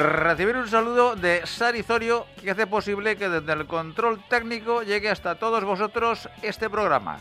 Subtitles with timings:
[0.00, 5.10] Recibir un saludo de Sari Zorio que hace posible que desde el control técnico llegue
[5.10, 7.20] hasta todos vosotros este programa.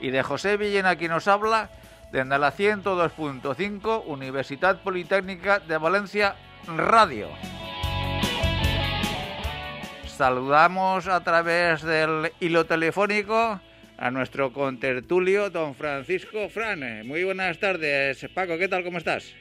[0.00, 1.70] Y de José Villena quien nos habla
[2.10, 6.34] desde la 102.5 Universidad Politécnica de Valencia
[6.66, 7.28] Radio.
[10.08, 13.60] Saludamos a través del hilo telefónico
[13.98, 17.06] a nuestro contertulio, don Francisco Fran.
[17.06, 18.82] Muy buenas tardes, Paco, ¿qué tal?
[18.82, 19.32] ¿Cómo estás?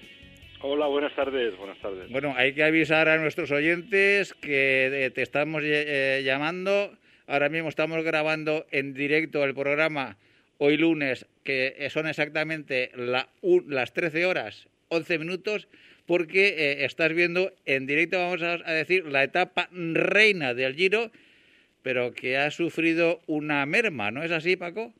[0.67, 2.09] Hola, buenas tardes, buenas tardes.
[2.09, 6.91] Bueno, hay que avisar a nuestros oyentes que eh, te estamos eh, llamando.
[7.27, 10.17] Ahora mismo estamos grabando en directo el programa
[10.57, 15.67] hoy lunes, que son exactamente las 13 horas 11 minutos,
[16.07, 21.11] porque eh, estás viendo en directo, vamos a, decir, la etapa reina del Giro,
[21.83, 24.93] pero que ha sufrido una merma, ¿no es así, Paco?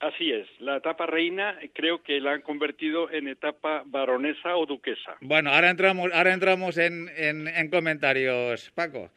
[0.00, 5.16] Así es, la etapa reina creo que la han convertido en etapa baronesa o duquesa.
[5.20, 9.10] Bueno, ahora entramos, ahora entramos en, en, comentarios, Paco.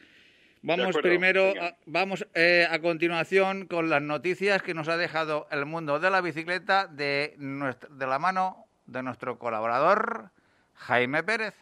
[0.64, 5.66] Vamos primero, a, vamos eh, a continuación con las noticias que nos ha dejado el
[5.68, 10.32] mundo de la bicicleta de, de la mano de nuestro colaborador
[10.74, 11.54] Jaime Pérez.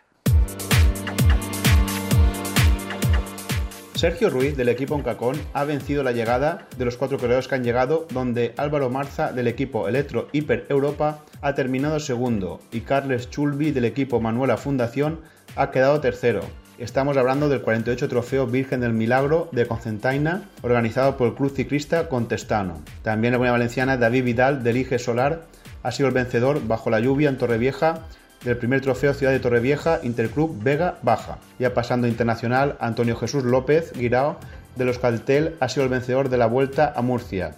[4.00, 7.66] Sergio Ruiz del equipo Oncacón ha vencido la llegada de los cuatro corredores que han
[7.66, 13.72] llegado, donde Álvaro Marza del equipo Electro Hiper Europa ha terminado segundo y Carles Chulbi
[13.72, 15.20] del equipo Manuela Fundación
[15.58, 16.40] ha quedado tercero.
[16.78, 22.08] Estamos hablando del 48 Trofeo Virgen del Milagro de Concentaina, organizado por el Club Ciclista
[22.08, 22.82] Contestano.
[23.02, 25.42] También la buena valenciana David Vidal del IGE Solar
[25.84, 28.06] ha sido el vencedor bajo la lluvia en Torrevieja
[28.44, 31.40] del primer trofeo Ciudad de Torrevieja Interclub Vega Baja.
[31.58, 34.38] Ya pasando internacional, Antonio Jesús López Guirao
[34.76, 37.56] de los Caltel ha sido el vencedor de la Vuelta a Murcia.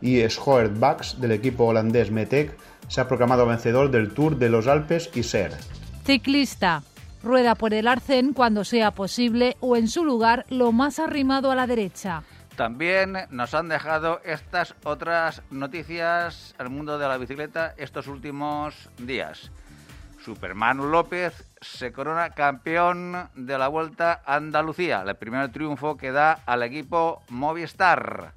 [0.00, 2.56] Y Schoert Bax del equipo holandés Metec
[2.88, 5.52] se ha proclamado vencedor del Tour de los Alpes y Ser.
[6.04, 6.82] Ciclista.
[7.22, 11.54] Rueda por el arcén cuando sea posible o en su lugar lo más arrimado a
[11.54, 12.22] la derecha.
[12.54, 19.50] También nos han dejado estas otras noticias al mundo de la bicicleta estos últimos días.
[20.24, 26.62] Superman López se corona campeón de la Vuelta Andalucía, el primer triunfo que da al
[26.62, 28.32] equipo Movistar.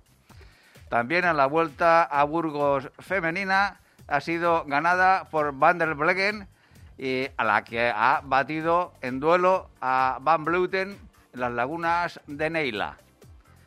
[0.89, 6.49] También en la Vuelta a Burgos femenina ha sido ganada por Van der Bleggen
[6.97, 10.97] y a la que ha batido en duelo a Van Bluten
[11.33, 12.97] en las lagunas de Neila.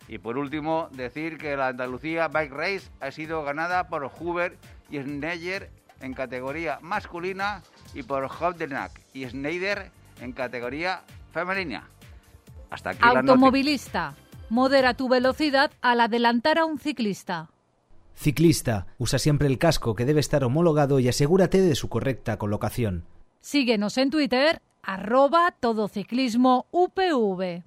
[0.08, 4.58] Y por último, decir que la Andalucía Bike Race ha sido ganada por Huber
[4.90, 5.70] y Schneider
[6.00, 7.62] en categoría masculina
[7.94, 9.90] y por Hobdenak y Schneider
[10.20, 11.02] en categoría
[11.32, 11.88] femenina.
[12.70, 14.14] Hasta aquí Automovilista.
[14.48, 17.50] Modera tu velocidad al adelantar a un ciclista.
[18.14, 18.86] Ciclista.
[18.98, 23.04] Usa siempre el casco que debe estar homologado y asegúrate de su correcta colocación.
[23.40, 27.62] Síguenos en Twitter, arroba todociclismo UPV.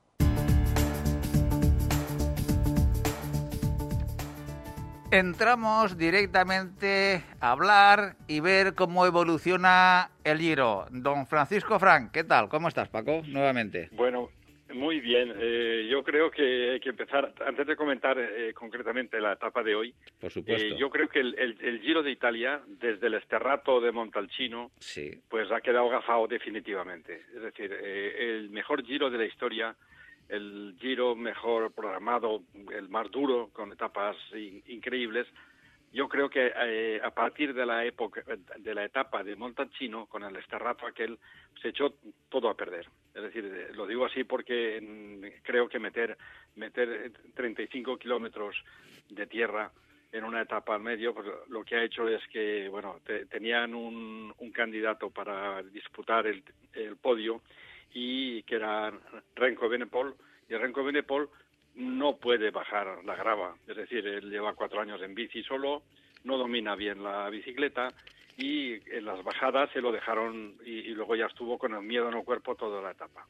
[5.13, 10.88] Entramos directamente a hablar y ver cómo evoluciona el Giro.
[10.90, 12.50] Don Francisco Frank, ¿qué tal?
[12.50, 13.22] ¿Cómo estás, Paco?
[13.28, 13.90] Nuevamente.
[13.91, 14.31] Bueno,
[14.74, 15.31] muy bien.
[15.38, 19.75] Eh, yo creo que hay que empezar, antes de comentar eh, concretamente la etapa de
[19.75, 20.66] hoy, Por supuesto.
[20.66, 25.22] Eh, yo creo que el, Giro de Italia, desde el Esterrato de Montalcino, sí.
[25.30, 27.22] pues ha quedado gafado definitivamente.
[27.35, 29.75] Es decir, el mejor Giro de la historia
[30.33, 34.17] el Giro mejor programado, el más duro, con etapas
[34.67, 35.27] increíbles.
[35.91, 38.23] Yo creo que eh, a partir de la época,
[38.57, 41.19] de la etapa de Montalcino, con el esterrato aquel,
[41.61, 41.94] se echó
[42.29, 42.88] todo a perder.
[43.13, 46.17] Es decir, eh, lo digo así porque creo que meter,
[46.55, 48.56] meter 35 kilómetros
[49.09, 49.71] de tierra
[50.12, 53.00] en una etapa al medio, pues lo que ha hecho es que, bueno,
[53.30, 56.44] tenían un, un candidato para disputar el,
[56.74, 57.41] el podio
[57.94, 58.92] y que era
[59.36, 60.16] Renko Benepol,
[60.50, 61.30] y Renko Benepol
[61.75, 65.84] no puede bajar la grava, es decir, él lleva cuatro años en bici solo,
[66.24, 67.90] no domina bien la bicicleta
[68.38, 72.18] y en las bajadas se lo dejaron y, luego ya estuvo con el miedo en
[72.18, 73.28] el cuerpo toda la etapa.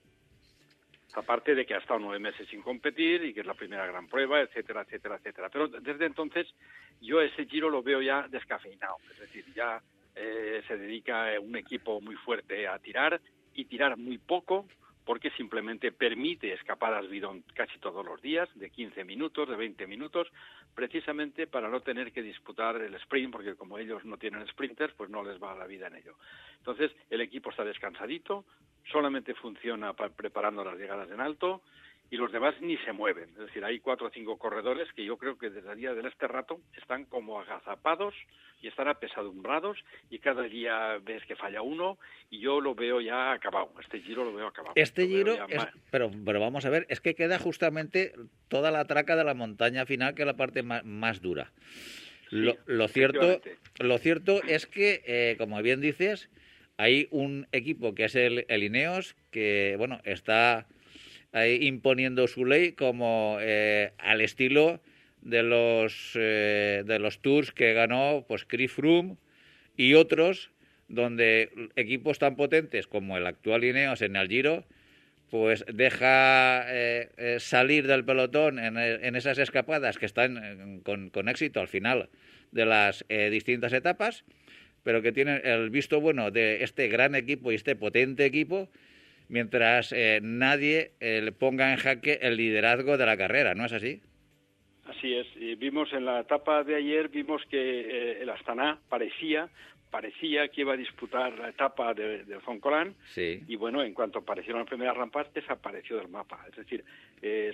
[1.15, 4.07] Aparte de que ha estado nueve meses sin competir y que es la primera gran
[4.07, 5.49] prueba, etcétera, etcétera, etcétera.
[5.49, 6.47] Pero desde entonces
[7.01, 9.81] yo ese giro lo veo ya descafeinado, es decir, ya
[10.15, 13.19] eh, se dedica un equipo muy fuerte a tirar
[13.53, 14.65] y tirar muy poco
[15.05, 20.27] porque simplemente permite escapadas bidón casi todos los días, de 15 minutos, de 20 minutos,
[20.73, 25.09] precisamente para no tener que disputar el sprint, porque como ellos no tienen sprinters, pues
[25.09, 26.15] no les va la vida en ello.
[26.57, 28.45] Entonces, el equipo está descansadito,
[28.91, 31.61] solamente funciona preparando las llegadas en alto,
[32.13, 33.29] y los demás ni se mueven.
[33.29, 36.07] Es decir, hay cuatro o cinco corredores que yo creo que desde el día de
[36.07, 38.13] este rato están como agazapados
[38.61, 41.97] y están apesadumbrados y cada día ves que falla uno
[42.29, 43.73] y yo lo veo ya acabado.
[43.81, 44.73] Este giro lo veo acabado.
[44.75, 45.35] Este giro,
[45.89, 48.13] pero, pero vamos a ver, es que queda justamente
[48.47, 51.51] toda la traca de la montaña final, que es la parte más, dura.
[52.29, 53.41] lo, cierto,
[53.79, 56.29] lo cierto es que, eh, como bien dices,
[56.77, 60.67] hay un equipo que es el, el Ineos, que bueno, está
[61.33, 64.81] imponiendo su ley como eh, al estilo
[65.21, 69.17] de los eh, de los tours que ganó pues Chris Froome
[69.75, 70.51] y otros
[70.87, 74.63] donde equipos tan potentes como el actual Ineos en el Giro
[75.31, 81.59] pues deja eh, salir del pelotón en, en, esas escapadas que están con, con, éxito
[81.59, 82.09] al final
[82.51, 84.25] de las distintas etapas,
[84.83, 88.69] pero que tienen el visto bueno de este gran equipo y este potente equipo
[89.29, 93.73] mientras eh, nadie eh, le ponga en jaque el liderazgo de la carrera, ¿no es
[93.73, 94.01] así?
[94.85, 95.27] Así es.
[95.35, 99.49] Y vimos en la etapa de ayer, vimos que eh, el Astana parecía
[99.89, 103.43] parecía que iba a disputar la etapa de, de Foncolán sí.
[103.47, 106.43] y bueno, en cuanto aparecieron las primeras rampas, desapareció del mapa.
[106.49, 106.83] Es decir,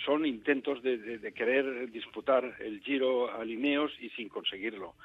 [0.06, 4.96] son intentos de, querer disputar el Giro a Lineos y sin conseguirlo.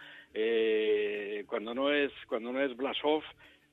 [1.48, 3.24] cuando no es cuando no es Blasov,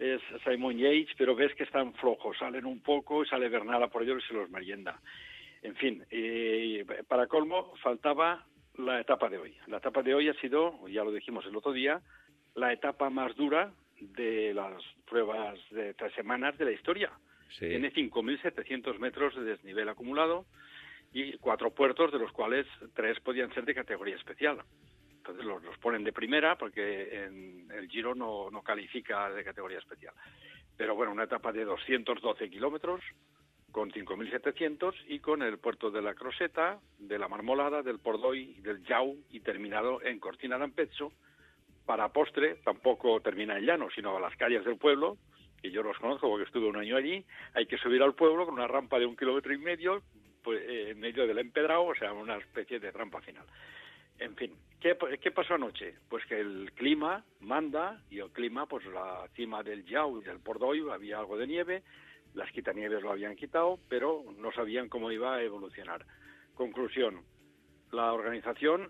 [0.01, 4.01] es Simon Yates, pero ves que están flojos, salen un poco y sale Bernal por
[4.01, 5.00] ellos y se los merienda.
[5.62, 6.03] En fin,
[7.07, 8.44] para colmo, faltaba
[8.77, 9.56] la etapa de hoy.
[9.68, 12.01] La etapa de hoy ha sido, ya lo dijimos el otro día,
[12.56, 17.12] la etapa más dura de las pruebas de tres semanas de la historia.
[17.59, 20.45] Tiene 5.700 metros de desnivel acumulado
[21.13, 22.65] y cuatro puertos, de los cuales
[22.95, 24.63] tres podían ser de categoría especial.
[25.21, 30.15] Entonces los, ponen de primera porque en el Giro no, no califica de categoría especial.
[30.75, 33.01] Pero bueno, una etapa de 212 kilómetros
[33.71, 38.83] con 5.700 y con el puerto de la Croseta, de la Marmolada, del Pordoy, del
[38.83, 41.13] Jau y terminado en Cortina d'Ampezzo.
[41.85, 45.18] Para postre, tampoco termina en llano, sino a las calles del pueblo,
[45.62, 47.23] que yo los conozco porque estuve un año allí.
[47.53, 50.01] Hay que subir al pueblo con una rampa de un kilómetro y medio,
[50.44, 53.45] pues, eh, en medio del empedrado, o sea, una especie de rampa final.
[54.18, 55.95] En fin, ¿qué, pasó anoche?
[56.10, 60.39] Pues que el clima manda y el clima, pues la cima del Yao y del
[60.39, 61.83] Pordoy había algo de nieve,
[62.33, 66.06] las quitanieves lo habían quitado, pero no sabían cómo iba a evolucionar.
[66.56, 67.22] Conclusión,
[67.92, 68.89] la organización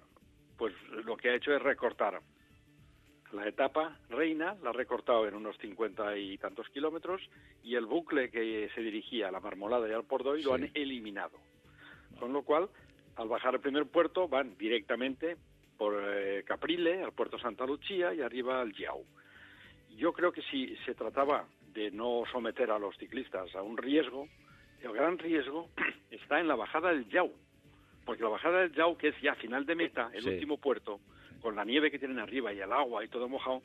[0.58, 0.74] pues
[1.06, 2.22] lo que ha hecho es recortar
[3.34, 7.22] la etapa reina, la ha recortado en unos cincuenta y tantos kilómetros
[7.64, 11.38] y el bucle que se dirigía a la Marmolada y al Pordoy lo han eliminado.
[12.20, 12.70] Con lo cual,
[13.16, 15.38] al bajar el primer puerto van directamente
[15.82, 19.04] por eh, Caprile al puerto Santa Lucía y arriba al Yao.
[19.98, 24.28] Yo creo que si se trataba de no someter a los ciclistas a un riesgo,
[24.84, 25.70] el gran riesgo
[26.12, 27.32] está en la bajada del Yao,
[28.06, 31.00] porque la bajada del Yao, que es ya final de meta, el último puerto,
[31.42, 33.64] con la nieve que tienen arriba y el agua y todo mojado,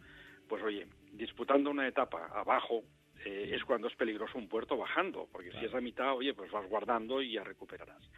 [0.49, 2.83] pues oye, disputando una etapa abajo
[3.27, 6.51] eh, es cuando es peligroso un puerto bajando, porque si es a mitad, oye, pues
[6.51, 8.09] vas guardando y ya recuperarás.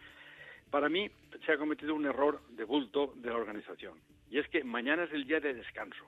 [0.70, 1.10] Para mí
[1.44, 3.98] se ha cometido un error de bulto de la organización,
[4.30, 6.04] y es que mañana es el día de descanso.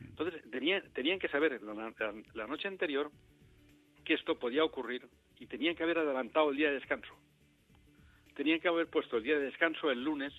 [0.00, 3.10] Entonces, tenían, tenían que saber la, noche anterior
[4.04, 5.06] que esto podía ocurrir
[5.38, 7.14] y tenían que haber adelantado el día de descanso.
[8.34, 10.32] Tenían que haber puesto el día de descanso el lunes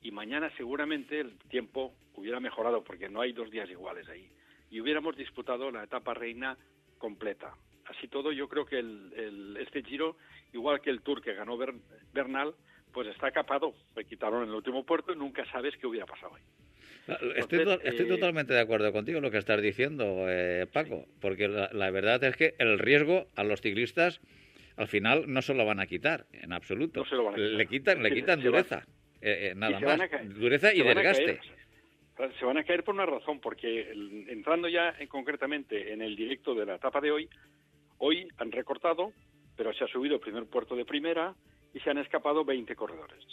[0.00, 4.28] y mañana seguramente el tiempo hubiera mejorado porque no hay dos días iguales ahí.
[4.70, 6.56] Y hubiéramos disputado la etapa reina
[6.98, 7.54] completa.
[7.86, 10.16] Así todo, yo creo que el, este giro,
[10.52, 11.56] igual que el Tour que ganó
[12.12, 12.54] Bernal,
[12.92, 13.74] pues está capado.
[13.96, 16.42] Le quitaron el último puerto y nunca sabes qué hubiera pasado ahí.
[17.36, 21.48] Estoy, estoy eh, totalmente de acuerdo contigo en lo que estás diciendo, eh, Paco, porque
[21.48, 24.20] la, verdad es que el riesgo a los ciclistas
[24.76, 27.04] al final no se lo van a quitar, en absoluto.
[27.34, 28.84] Le quitan, le quitan dureza,
[29.22, 29.98] eh, nada más.
[30.38, 31.40] dureza y desgaste.
[32.38, 33.90] Se van a caer por una razón, porque
[34.28, 37.28] entrando ya concretamente en el directo de la etapa de hoy,
[37.98, 39.12] hoy han recortado,
[39.56, 41.34] pero se ha subido el primer puerto de primera,
[41.74, 43.24] y se han escapado 20 corredores.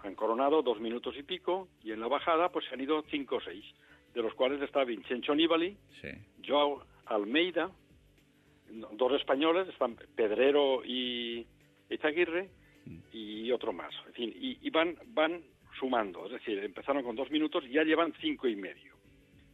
[0.00, 3.36] Han coronado dos minutos y pico y en la bajada pues se han ido cinco
[3.36, 3.64] o seis,
[4.14, 5.76] de los cuales está Vincenzo Nibali,
[6.46, 7.70] Joao Almeida,
[8.92, 11.46] dos españoles, están Pedrero y
[11.90, 12.50] Izaguirre
[13.12, 13.94] y otro más.
[14.06, 15.42] En fin, y, van, van
[15.78, 18.94] sumando, es decir, empezaron con dos minutos y ya llevan cinco y medio.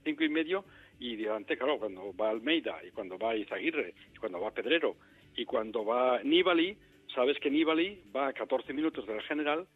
[0.05, 0.65] Cinco y medio
[0.99, 4.97] y delante, claro, cuando va Almeida y cuando va Izaguirre y cuando va Pedrero
[5.37, 6.77] Y cuando va Nibali,
[7.15, 9.67] sabes que Nibali va a 14 minutos del general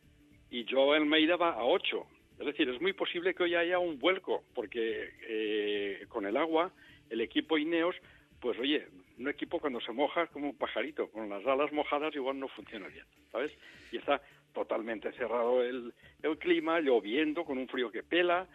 [0.50, 2.06] y Joe Almeida va a 8.
[2.38, 6.72] Es decir, es muy posible que hoy haya un vuelco, porque eh, con el agua,
[7.08, 7.96] el equipo Ineos,
[8.40, 8.86] pues oye,
[9.18, 12.88] un equipo cuando se moja como un pajarito, con las alas mojadas igual no funciona
[12.88, 13.52] bien, ¿sabes?
[13.90, 14.20] Y está
[14.52, 18.46] totalmente cerrado el, el clima, lloviendo, con un frío que pela.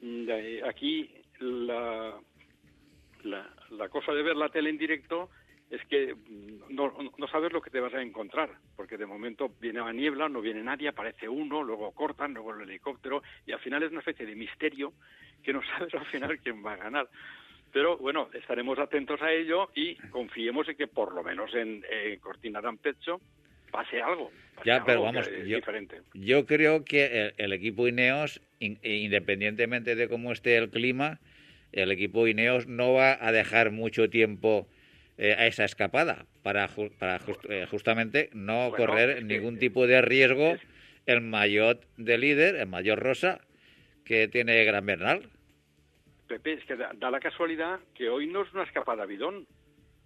[0.00, 0.28] Mm,
[0.68, 2.18] aquí la,
[3.22, 5.30] la cosa de ver la tele en directo
[5.70, 9.52] es que mm, no, no, sabes lo que te vas a encontrar, porque de momento
[9.60, 13.60] viene la niebla, no viene nadie, aparece uno, luego cortan, luego el helicóptero, y al
[13.60, 14.92] final es una especie de misterio
[15.42, 17.08] que no sabes al final quién va a ganar.
[17.72, 21.84] Pero bueno, estaremos atentos a ello y confiemos en que por lo menos en,
[22.18, 23.20] Cortina d'Ampezzo
[23.70, 24.32] pase algo.
[24.64, 26.00] ya, pero vamos, yo, diferente.
[26.12, 31.20] yo creo que el, equipo Ineos, independientemente de cómo esté el clima,
[31.70, 34.66] el equipo Ineos no va a dejar mucho tiempo
[35.22, 36.66] eh, a esa escapada para,
[36.98, 40.56] para eh, justamente no correr ningún tipo de riesgo
[41.04, 43.42] el mayor de líder, el mayor rosa
[44.02, 45.28] que tiene Gran Bernal.
[46.26, 49.46] Pepe, es que da, la casualidad que hoy no es una escapada bidón,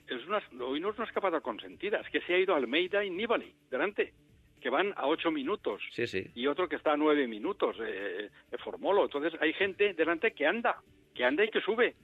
[0.08, 3.10] es una, hoy no es una escapada consentida, es que se ha ido Almeida y
[3.10, 4.14] Nibali delante,
[4.60, 6.26] que van a ocho minutos, sí, sí.
[6.34, 9.04] y otro que está a nueve minutos, eh, eh Formolo.
[9.04, 10.82] Entonces hay gente delante que anda,
[11.14, 11.94] que anda y que sube.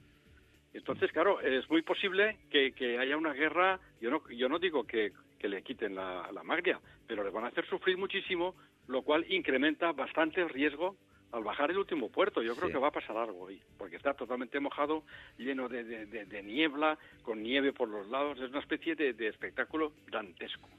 [0.73, 3.79] Entonces, claro, es muy posible que, haya una guerra.
[3.99, 5.11] Yo no, yo no digo que,
[5.41, 8.55] le quiten la, la, maglia, pero le van a hacer sufrir muchísimo,
[8.87, 10.95] lo cual incrementa bastante el riesgo
[11.31, 12.41] al bajar el último puerto.
[12.41, 15.03] Yo creo que va a pasar algo hoy, porque está totalmente mojado,
[15.37, 18.39] lleno de, niebla, con nieve por los lados.
[18.39, 20.69] Es una especie de, espectáculo dantesco.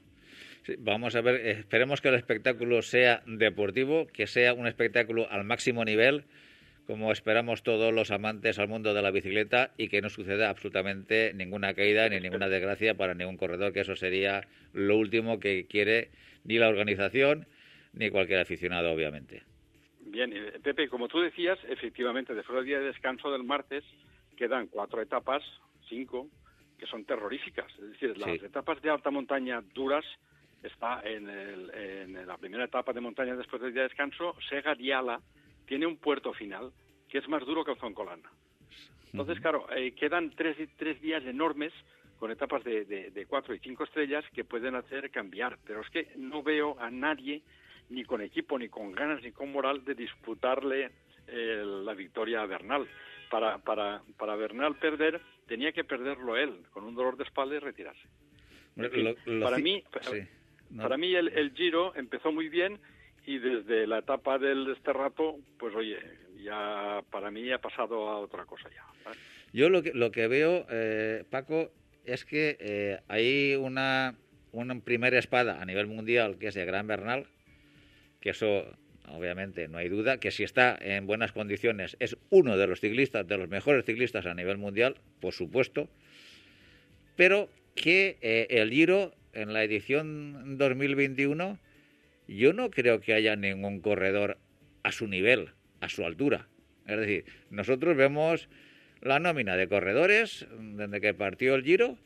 [0.79, 5.85] vamos a ver, esperemos que el espectáculo sea deportivo, que sea un espectáculo al máximo
[5.85, 6.25] nivel
[6.87, 11.33] como esperamos todos los amantes al mundo de la bicicleta y que no suceda absolutamente
[11.35, 16.11] ninguna caída ni ninguna desgracia para ningún corredor, que eso sería lo último que quiere
[16.45, 17.47] ni la organización
[17.93, 19.43] ni cualquier aficionado, obviamente.
[20.01, 23.85] Bien, eh, Pepe, como tú decías, efectivamente, después del día de descanso del martes
[24.37, 25.43] quedan cuatro etapas,
[25.89, 26.29] cinco,
[26.79, 27.71] que son terroríficas.
[27.75, 30.05] Es decir, las etapas de alta montaña duras
[30.63, 35.21] está en, en, la primera etapa de montaña después del día de descanso, Sega Diala,
[35.67, 36.73] tiene un puerto final
[37.09, 38.23] que es más duro que el Zoncolán.
[39.13, 41.73] Entonces, claro, eh, quedan tres, tres días enormes
[42.19, 45.59] con etapas de, de, cuatro y cinco estrellas que pueden hacer cambiar.
[45.67, 47.43] Pero es que no veo a nadie,
[47.91, 50.91] ni con equipo, ni con ganas, ni con moral, de disputarle
[51.27, 52.89] eh, la victoria a Bernal.
[53.31, 57.59] Para, para, para Bernal perder, tenía que perderlo él, con un dolor de espalda y
[57.59, 58.09] retirarse.
[59.41, 59.83] para, mí,
[60.77, 62.79] para mí el, el Giro empezó muy bien
[63.27, 65.99] y desde la etapa del este rato, pues oye,
[66.43, 68.85] ya para mí ha pasado a otra cosa ya.
[69.53, 71.71] Yo lo que, lo que veo, eh, Paco,
[72.05, 74.15] es que eh, hay una,
[74.51, 77.27] una primera espada a nivel mundial que es de Gran Bernal,
[78.21, 78.65] que eso
[79.09, 83.27] obviamente no hay duda, que si está en buenas condiciones es uno de los ciclistas,
[83.27, 85.89] de los mejores ciclistas a nivel mundial, por supuesto,
[87.17, 91.59] pero que eh, el Giro en la edición 2021
[92.37, 94.39] yo no creo que haya ningún corredor
[94.83, 96.49] a su nivel, a su altura.
[96.87, 98.49] Es decir, nosotros vemos
[99.01, 101.99] la nómina de corredores desde que partió el Giro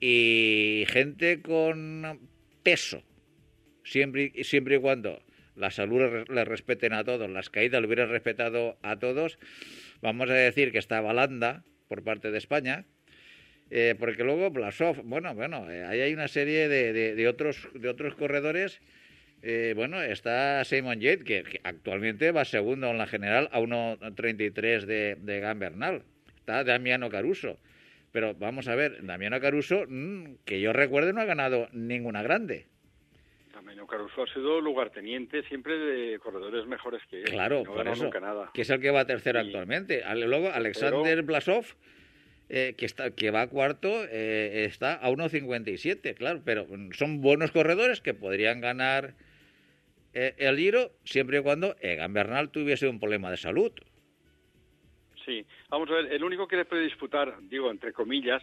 [0.00, 2.28] y gente con
[2.62, 3.02] peso,
[3.84, 5.22] siempre, siempre y cuando
[5.56, 9.38] la salud le respeten a todos, las caídas le hubieran respetado a todos,
[10.00, 12.84] vamos a decir que está Balanda por parte de España,
[13.70, 18.14] eh, porque luego Blasov, bueno, bueno, eh, ahí hay una serie de, otros, de otros
[18.14, 18.80] corredores
[19.42, 25.16] eh, bueno, está Simon Yates, que, actualmente va segundo en la general a 1.33 de,
[25.20, 26.02] de Gambernal.
[26.36, 27.58] Está Damiano Caruso.
[28.12, 32.66] Pero vamos a ver, Damiano Caruso, mm, que yo recuerde, no ha ganado ninguna grande.
[33.52, 37.24] Damiano Caruso ha sido lugarteniente siempre de corredores mejores que él.
[37.24, 38.10] Claro, por eso,
[38.54, 40.02] que es el que va tercero actualmente.
[40.14, 41.66] Luego, Alexander Blasov,
[42.48, 48.00] eh, que, está, que va cuarto, eh, está a 1.57, claro, pero son buenos corredores
[48.00, 49.14] que podrían ganar
[50.20, 53.70] eh, el Giro siempre y cuando Egan Bernal tuviese un problema de salud.
[55.24, 58.42] Sí, vamos a ver, el único que le puede disputar, digo entre comillas,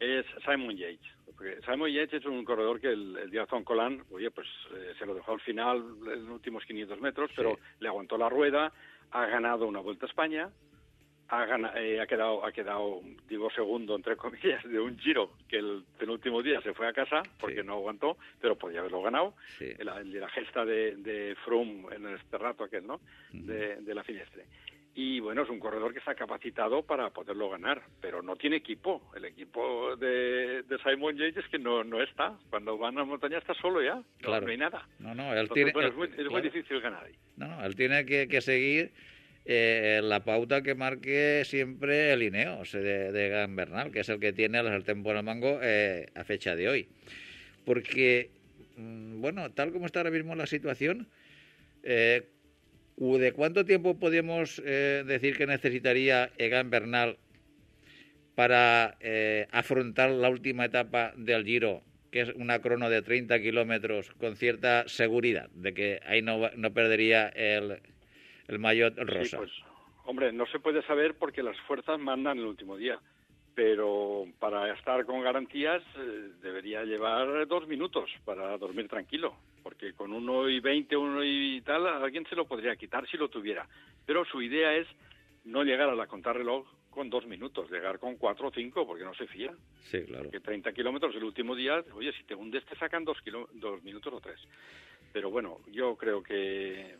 [0.00, 1.06] es Simon Yates.
[1.26, 5.06] Porque Simon Yates es un corredor que el, el día Colán, oye, pues eh, se
[5.06, 5.76] lo dejó al final
[6.12, 8.72] en los últimos 500 metros, pero le aguantó la rueda,
[9.12, 10.50] ha ganado una Vuelta a España,
[11.32, 15.82] ha, eh, ha, quedado, ha quedado, digo, segundo, entre comillas, de un giro que el
[15.98, 19.34] penúltimo día se fue a casa porque no aguantó, pero podía haberlo ganado.
[19.58, 23.00] El, de la gesta de, de Froome en este rato aquel, ¿no?
[23.32, 24.44] de, la Finestre.
[24.94, 29.10] y bueno, es un corredor que está capacitado para poderlo ganar, pero no tiene equipo.
[29.16, 32.36] El equipo de, Simon Yates es que no, no está.
[32.50, 34.86] Cuando van a la montaña está solo ya, no, hay nada.
[34.98, 37.14] No, no, él tiene, es, muy, difícil ganar ahí.
[37.36, 38.92] No, no, él tiene que, seguir
[39.44, 44.32] eh, la pauta que marque siempre el Ineos de, de Gambernal, que es el que
[44.32, 46.88] tiene el sartén por el mango eh, a fecha de hoy.
[47.64, 48.30] Porque,
[48.76, 51.08] mm, bueno, tal como está ahora mismo la situación,
[51.82, 52.22] eh,
[52.96, 57.16] ¿De cuánto tiempo podemos eh, decir que necesitaría Egan Bernal
[58.34, 64.10] para eh, afrontar la última etapa del Giro, que es una crono de 30 kilómetros,
[64.12, 67.80] con cierta seguridad de que ahí no, no perdería el,
[68.48, 69.38] el maillot rosa?
[69.38, 69.52] pues,
[70.04, 72.98] hombre, no se puede saber porque las fuerzas mandan el último día
[73.54, 80.12] pero para estar con garantías eh, debería llevar dos minutos para dormir tranquilo, porque con
[80.12, 83.66] uno y veinte, uno y tal, alguien se lo podría quitar si lo tuviera.
[84.06, 84.86] Pero su idea es
[85.44, 89.14] no llegar a la contrarreloj con dos minutos, llegar con cuatro o cinco, porque no
[89.14, 89.52] se fía.
[89.90, 90.30] Sí, claro.
[90.30, 93.18] Que 30 kilómetros el último día, oye, si te hundes te sacan dos,
[93.54, 94.40] dos minutos o tres.
[95.12, 96.96] Pero bueno, yo creo que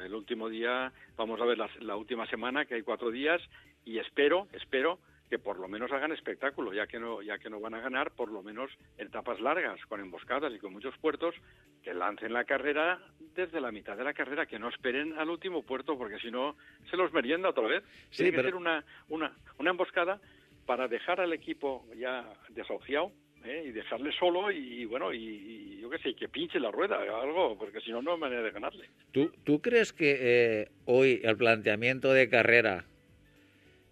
[0.00, 3.40] el último día, vamos a ver la, la última semana, que hay cuatro días,
[3.84, 7.60] y espero, espero que por lo menos hagan espectáculo, ya que no ya que no
[7.60, 11.34] van a ganar, por lo menos en etapas largas, con emboscadas y con muchos puertos,
[11.82, 12.98] que lancen la carrera
[13.34, 16.56] desde la mitad de la carrera, que no esperen al último puerto, porque si no
[16.90, 17.84] se los merienda otra vez.
[18.10, 20.20] Sí, Tiene que ser una, una, una emboscada
[20.66, 23.12] para dejar al equipo ya desahuciado
[23.44, 23.64] ¿eh?
[23.66, 27.80] y dejarle solo y, bueno, y, yo qué sé, que pinche la rueda, algo, porque
[27.80, 28.88] si no, no hay manera de ganarle.
[29.12, 32.84] ¿Tú, tú crees que eh, hoy el planteamiento de carrera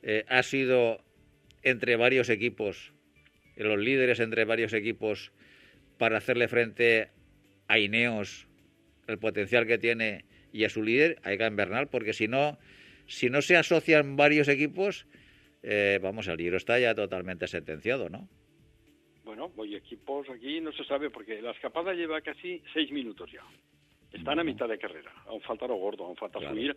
[0.02, 1.02] eh, ha sido
[1.62, 2.92] entre varios equipos,
[3.56, 5.32] los líderes entre varios equipos,
[5.98, 7.10] para hacerle frente
[7.68, 8.46] a Ineos,
[9.06, 12.58] el potencial que tiene, y a su líder, a Egan Bernal, porque si no,
[13.06, 15.06] si no se asocian varios equipos,
[15.62, 18.28] eh, vamos, el Giro está ya totalmente sentenciado, ¿no?
[19.36, 23.42] Bueno, voy equipos aquí no se sabe porque la escapada lleva casi seis minutos ya.
[24.10, 25.12] Están a mitad de carrera.
[25.26, 26.74] Aún falta lo gordo, aún falta subir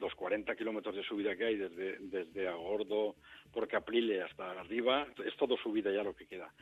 [0.00, 3.14] los 40 kilómetros de subida que hay desde, desde Agordo
[3.52, 6.52] por Caprile hasta arriba, es todo subida ya lo que queda.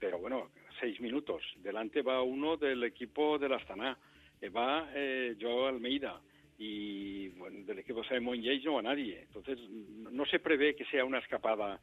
[0.00, 0.50] Pero bueno,
[0.80, 1.40] seis minutos.
[1.58, 3.96] Delante va uno del equipo de la Astana,
[4.40, 6.20] eh, va eh, Joao Almeida
[6.58, 9.20] y bueno, del equipo Simon Yates no va nadie.
[9.22, 11.80] Entonces, no se prevé que sea una escapada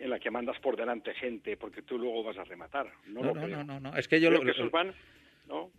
[0.00, 2.92] en la que mandas por delante gente porque tú luego vas a rematar.
[3.06, 4.94] No, no, no, no, no, Es que yo lo, que esos van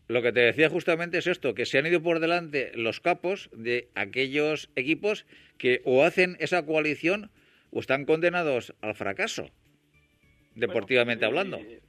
[0.07, 3.49] lo que te decía justamente es esto, que se han ido por delante los capos
[3.53, 5.25] de aquellos equipos
[5.57, 7.29] que o hacen esa coalición
[7.71, 9.49] o están condenados al fracaso,
[10.55, 11.57] deportivamente hablando.
[11.57, 11.81] Eh,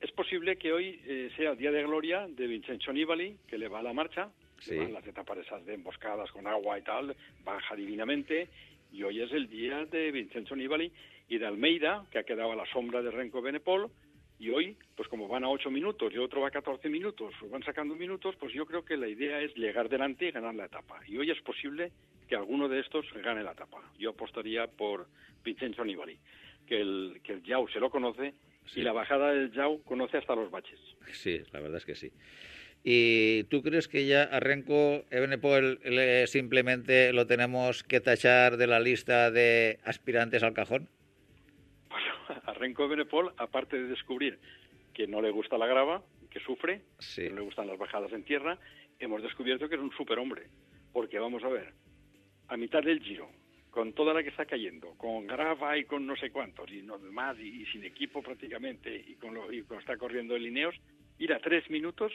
[0.00, 3.68] es posible que hoy eh, sea el día de gloria de Vincenzo Nibali, que le
[3.68, 4.76] va a la marcha, sí.
[4.92, 8.48] las etapas esas de emboscadas con agua y tal, baja divinamente,
[8.92, 10.92] y hoy es el día de Vincenzo Nibali
[11.32, 13.90] y de Almeida, que ha quedado a la sombra de Renko Benepol,
[14.38, 17.48] y hoy, pues como van a 8 minutos y otro va a 14 minutos, o
[17.48, 20.66] van sacando minutos, pues yo creo que la idea es llegar delante y ganar la
[20.66, 21.00] etapa.
[21.06, 21.90] Y hoy es posible
[22.28, 23.78] que alguno de estos gane la etapa.
[23.98, 25.06] Yo apostaría por
[25.42, 26.18] Vincenzo Nibali,
[26.66, 28.34] que el, que el Yao se lo conoce
[28.74, 30.80] y la bajada del Yao conoce hasta los baches.
[31.12, 32.10] Sí, la verdad es que sí.
[32.84, 35.80] ¿Y tú crees que ya a Renko Ebenepol
[36.26, 40.90] simplemente lo tenemos que tachar de la lista de aspirantes al cajón?
[42.46, 44.38] a Renko Benepol, aparte de descubrir
[44.94, 46.82] que no le gusta la grava, que sufre,
[47.14, 48.58] que no le gustan las bajadas en tierra,
[48.98, 50.46] hemos descubierto que es un superhombre.
[50.92, 51.72] Porque vamos a ver,
[52.48, 53.30] a mitad del giro,
[53.70, 56.98] con toda la que está cayendo, con grava y con no sé cuántos, y no
[56.98, 60.74] más, y, sin equipo prácticamente, y con lo y con está corriendo el Lineos,
[61.18, 62.12] ir a tres minutos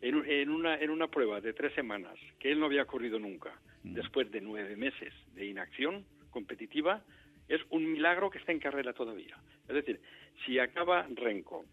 [0.00, 3.60] en, en, una, en una prueba de tres semanas que él no había corrido nunca,
[3.82, 3.94] mm.
[3.94, 7.02] después de nueve meses de inacción competitiva,
[7.48, 9.36] es un milagro que está en carrera todavía.
[9.68, 10.00] Es decir,
[10.44, 11.64] si acaba Renko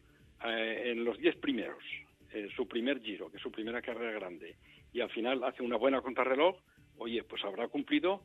[0.45, 1.83] eh, en los diez primeros,
[2.31, 4.55] en su primer giro, que es su primera carrera grande,
[4.93, 6.57] y al final hace una buena contrarreloj,
[6.97, 8.21] oye, pues habrá cumplido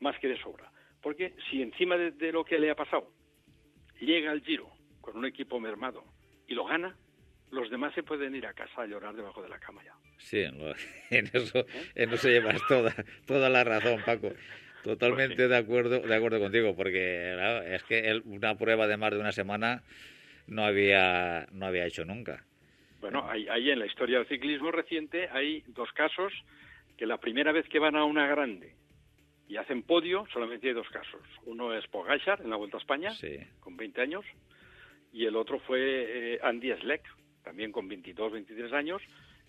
[0.00, 0.70] más que de sobra.
[1.02, 3.10] Porque si encima de, lo que le ha pasado
[4.00, 6.04] llega al giro con un equipo mermado
[6.46, 6.96] y lo gana,
[7.50, 9.94] los demás se pueden ir a casa a llorar debajo de la cama ya.
[10.18, 10.60] Sí, en,
[11.32, 12.94] eso, en eso llevas toda,
[13.26, 14.32] toda la razón, Paco.
[14.82, 17.36] Totalmente pues de acuerdo, de acuerdo contigo, porque
[17.74, 19.82] es que una prueba de más de una semana
[20.46, 22.44] no había, no había hecho nunca.
[23.00, 26.32] Bueno, ahí, en la historia del ciclismo reciente hay dos casos
[26.98, 28.74] que la primera vez que van a una grande
[29.48, 31.22] y hacen podio, solamente hay dos casos.
[31.44, 33.10] Uno es Pogachar en la Vuelta a España,
[33.60, 34.24] con 20 años,
[35.12, 37.02] y el otro fue eh, Andy Schleck,
[37.42, 39.02] también con 22, 23 años,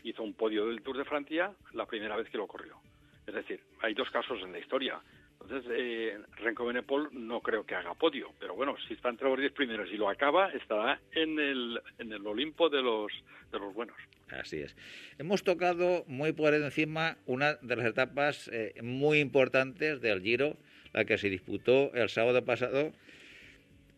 [0.03, 2.77] hizo un podio del Tour de Francia la primera vez que lo corrió.
[3.27, 5.01] Es decir, hay dos casos en la historia
[5.41, 9.39] Entonces, eh, Renko Benepol no creo que haga podio, pero bueno, si está entre los
[9.39, 13.11] 10 primeros y lo acaba, estará en el, en el Olimpo de los,
[13.51, 13.97] de los buenos.
[14.29, 14.75] Así es.
[15.17, 20.57] Hemos tocado muy por encima una de las etapas eh, muy importantes del Giro,
[20.93, 22.93] la que se disputó el sábado pasado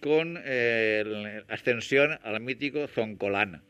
[0.02, 3.62] con eh, la ascensión al mítico Zoncolán.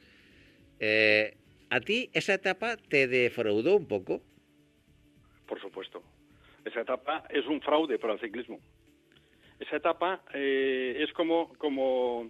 [0.79, 1.38] Eh,
[1.69, 4.21] ¿A ti esa etapa te defraudó un poco?
[5.47, 6.03] Por supuesto.
[6.65, 8.60] Esa etapa es un fraude para el ciclismo.
[9.60, 12.30] Esa etapa eh, es como, como,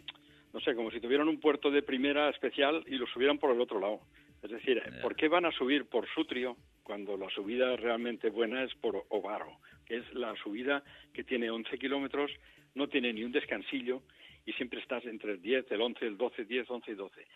[0.54, 3.62] no sé, como si tuvieran un puerto de primera especial y lo subieran por el
[3.62, 4.02] otro lado.
[4.42, 8.76] Es decir, ¿por qué van a subir por Sutrio cuando la subida realmente buena es
[8.76, 12.30] por Ovaro, que es la subida que tiene 11 kilómetros,
[12.76, 14.02] no tiene ni un descansillo
[14.46, 17.28] y siempre estás entre el 10, el 11, el 12, 10, 11 y 12.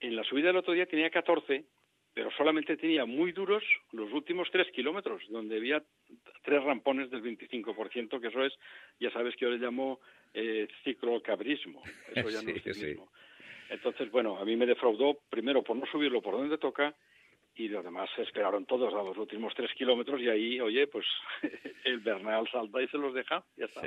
[0.00, 1.64] En la subida del otro día tenía 14
[2.14, 5.82] pero solamente tenía muy duros los últimos tres kilómetros, donde había
[6.42, 8.52] tres rampones del 25%, que eso es,
[8.98, 10.00] ya sabes que yo le llamo
[10.34, 11.82] eh, ciclocabrismo,
[12.14, 13.10] eso ya no es ciclismo.
[13.68, 16.94] Entonces, bueno, a mí me defraudó primero por no subirlo por donde toca
[17.54, 21.06] y los demás se esperaron todos a los últimos tres kilómetros y ahí, oye, pues
[21.84, 23.82] el Bernal salta y se los deja, ya está.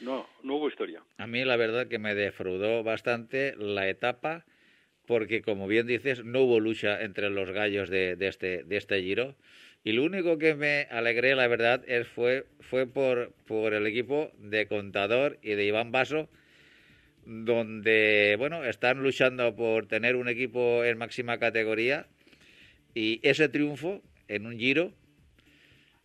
[0.00, 1.02] No, no hubo historia.
[1.18, 4.44] A mí la verdad que me defraudó bastante la etapa
[5.06, 9.34] porque como bien dices, no hubo lucha entre los gallos de, este, de este giro.
[9.84, 14.30] Y lo único que me alegré, la verdad, es, fue, fue por, por el equipo
[14.38, 16.28] de Contador y de Iván Baso,
[17.26, 22.06] donde, bueno, están luchando por tener un equipo en máxima categoría
[22.94, 24.92] y ese triunfo en un giro.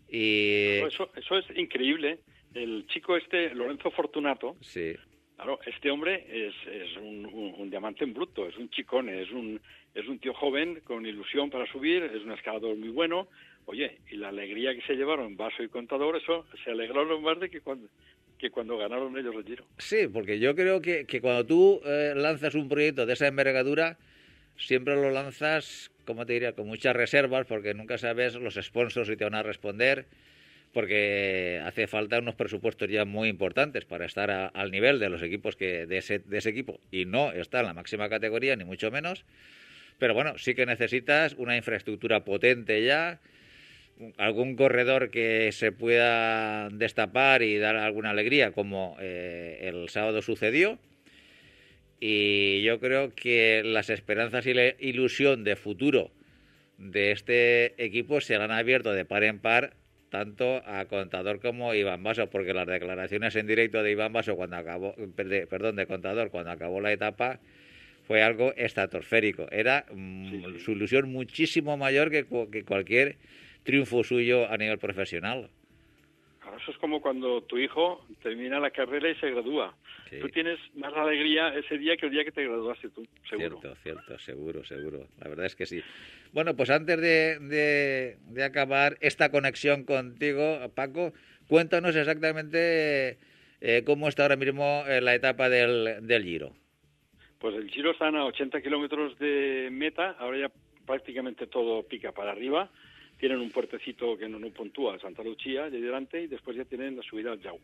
[0.09, 0.79] Y...
[0.85, 2.19] Eso, eso es increíble.
[2.53, 4.95] El chico este, Lorenzo Fortunato, sí.
[5.39, 9.62] Claro, este hombre es, un, diamante en bruto, es un chicón, es un,
[9.95, 13.30] es un tío joven con ilusión para subir, es un escalador muy bueno.
[13.65, 17.49] Oye, y la alegría que se llevaron Vaso y Contador, eso se alegraron más de
[17.49, 17.88] que cuando,
[18.38, 19.63] que cuando ganaron ellos el Giro.
[19.78, 23.97] Sí, porque yo creo que, que cuando tú eh, lanzas un proyecto de esa envergadura,
[24.58, 29.15] siempre lo lanzas, como te diría, con muchas reservas, porque nunca sabes los sponsors si
[29.15, 30.06] te van a responder
[30.73, 35.55] porque hace falta unos presupuestos ya muy importantes para estar al nivel de los equipos
[35.55, 36.79] que de ese, de ese equipo.
[36.91, 39.25] Y no está en la máxima categoría ni mucho menos.
[39.97, 43.19] Pero bueno sí que necesitas una infraestructura potente ya
[44.17, 50.79] algún corredor que se pueda destapar y dar alguna alegría como eh, el sábado sucedió.
[51.99, 56.12] Y yo creo que las esperanzas y la ilusión de futuro
[56.77, 59.73] de este equipo se han abierto de par en par
[60.10, 64.36] tanto a Contador como a Iván Baso, porque las declaraciones en directo de Iván Baso
[64.36, 67.39] cuando acabó, perdón, de Contador cuando acabó la etapa
[68.08, 69.48] fue algo estratosférico.
[69.52, 73.17] Era mm, su ilusión muchísimo mayor que, que cualquier
[73.63, 75.50] triunfo suyo a nivel profesional
[76.57, 79.75] eso es como cuando tu hijo termina la carrera y se gradúa.
[80.21, 83.59] Tú tienes más alegría ese día que el día que te graduaste tú, seguro.
[83.59, 85.07] Cierto, cierto, seguro, seguro.
[85.19, 85.81] La verdad es que sí.
[86.33, 91.13] Bueno, pues antes de, de, acabar esta conexión contigo, Paco,
[91.47, 93.17] cuéntanos exactamente
[93.62, 96.53] eh, cómo está ahora mismo eh, la etapa del, del Giro.
[97.39, 100.51] Pues el Giro está a 80 kilómetros de meta, ahora ya
[100.85, 102.69] prácticamente todo pica para arriba
[103.19, 106.95] tienen un puertecito que no, no puntúa, Santa Lucía, de delante, y después ya tienen
[106.95, 107.60] la subida al Jau,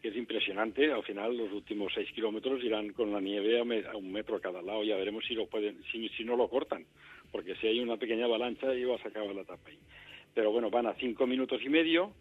[0.00, 0.92] que es impresionante.
[0.92, 4.62] Al final, los últimos seis kilómetros irán con la nieve a, un metro a cada
[4.62, 4.84] lado.
[4.84, 6.86] Ya veremos si lo pueden, si, si no lo cortan,
[7.32, 9.78] porque si hay una pequeña avalancha, ibas a acabar la etapa ahí.
[10.34, 12.12] Pero bueno, van a cinco minutos y medio,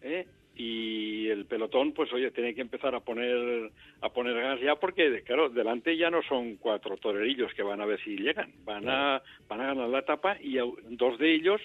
[0.00, 0.26] ¿eh?
[0.54, 3.70] y el pelotón pues oye tiene que empezar a poner
[4.02, 7.86] a poner gas ya porque claro delante ya no son cuatro torerillos que van a
[7.86, 10.58] ver si llegan van a van a ganar la etapa y
[10.90, 11.62] dos de ellos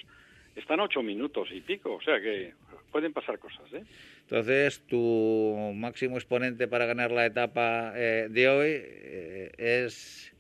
[0.57, 2.53] están ocho minutos y pico, o sea que
[2.91, 3.71] pueden pasar cosas.
[3.73, 3.83] ¿eh?
[4.21, 10.33] Entonces, tu máximo exponente para ganar la etapa eh, de hoy eh, es...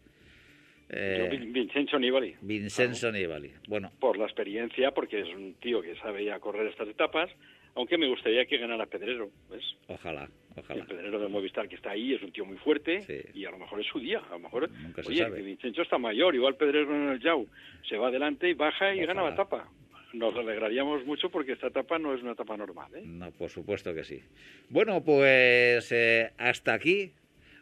[0.89, 2.35] Eh, Vincenzo Nibali.
[2.41, 3.51] Vincenzo Nibali.
[3.67, 3.91] Bueno.
[3.99, 7.29] Por la experiencia, porque es un tío que sabe ya correr estas etapas,
[7.75, 9.63] aunque me gustaría que ganara Pedrero, ¿ves?
[9.87, 10.81] Ojalá, ojalá.
[10.81, 13.59] El Pedrero de Movistar que está ahí es un tío muy fuerte y a lo
[13.59, 14.69] mejor es su día, a lo mejor...
[15.05, 17.45] oye, Vincenzo está mayor, igual Pedrero en el Yao
[17.87, 19.69] se va adelante y baja y gana la etapa
[20.17, 22.91] nos alegraríamos mucho porque esta etapa no es una etapa normal.
[22.95, 23.03] ¿eh?
[23.05, 24.21] No, por supuesto que sí.
[24.69, 27.13] Bueno, pues eh, hasta aquí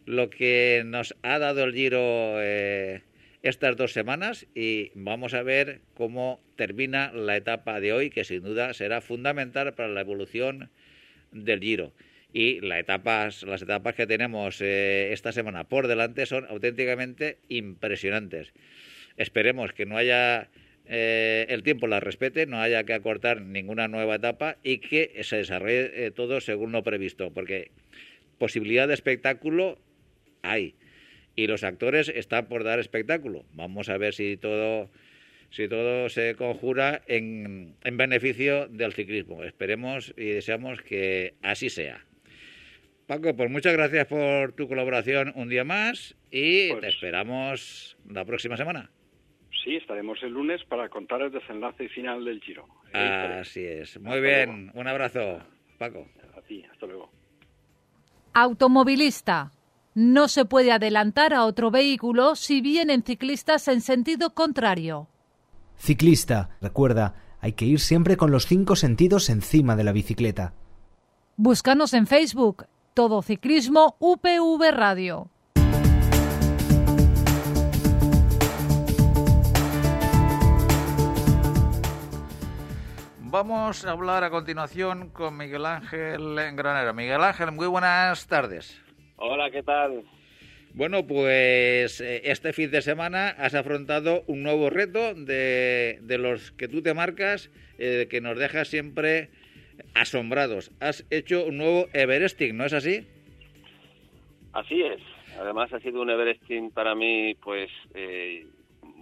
[0.05, 3.01] lo que nos ha dado el Giro eh,
[3.43, 8.43] estas dos semanas y vamos a ver cómo termina la etapa de hoy, que sin
[8.43, 10.69] duda será fundamental para la evolución
[11.31, 11.91] del Giro.
[12.33, 18.53] Y las etapas, las etapas que tenemos esta semana por delante son auténticamente impresionantes.
[19.15, 20.49] Esperemos que no haya
[20.87, 25.37] eh, el tiempo la respete, no haya que acortar ninguna nueva etapa y que se
[25.37, 27.71] desarrolle eh, todo según lo previsto, porque
[28.37, 29.79] posibilidad de espectáculo
[30.41, 30.75] hay
[31.35, 33.45] y los actores están por dar espectáculo.
[33.53, 34.89] Vamos a ver si todo
[35.51, 39.43] si todo se conjura en, en beneficio del ciclismo.
[39.43, 42.03] Esperemos y deseamos que así sea.
[43.07, 48.25] Paco, pues muchas gracias por tu colaboración un día más y Pues- te esperamos la
[48.25, 48.91] próxima semana.
[49.65, 52.67] Sí, estaremos el lunes para contar el desenlace final del Giro.
[52.85, 53.39] Estaré.
[53.39, 53.99] Así es.
[53.99, 55.39] Muy Hasta bien, un abrazo,
[55.79, 56.07] Paco.
[56.37, 57.09] A ti, hasta luego.
[58.35, 59.51] Automovilista.
[59.95, 65.07] No se puede adelantar a otro vehículo si vienen ciclistas en sentido contrario.
[65.77, 70.53] Ciclista, recuerda, hay que ir siempre con los cinco sentidos encima de la bicicleta.
[71.37, 72.67] Búscanos en Facebook.
[72.93, 75.31] Todo Ciclismo UPV Radio.
[83.35, 86.93] Vamos a hablar a continuación con Miguel Ángel Granero.
[86.93, 88.81] Miguel Ángel, muy buenas tardes.
[89.17, 90.05] Hola, ¿qué tal?
[90.73, 96.53] Bueno, pues eh, este fin de semana has afrontado un nuevo reto de, de los
[96.53, 99.31] que tú te marcas, eh, que nos deja siempre
[99.95, 100.71] asombrados.
[100.79, 103.05] Has hecho un nuevo Everesting, ¿no es así?
[104.53, 105.01] Así es.
[105.37, 108.47] Además ha sido un Everesting para mí, pues, eh,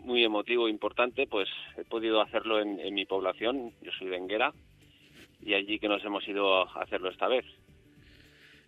[0.04, 1.28] muy emotivo, importante.
[1.28, 3.74] Pues he podido hacerlo en, en mi población.
[3.82, 4.54] Yo soy de Enguera
[5.42, 7.46] y allí que nos hemos ido a hacerlo esta vez.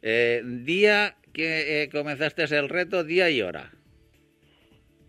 [0.01, 3.71] Eh, día que eh, comenzaste el reto, día y hora.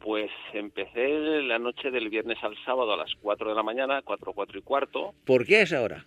[0.01, 4.33] Pues empecé la noche del viernes al sábado a las 4 de la mañana, 4,
[4.33, 5.15] 4 y cuarto.
[5.25, 6.07] ¿Por qué a esa hora?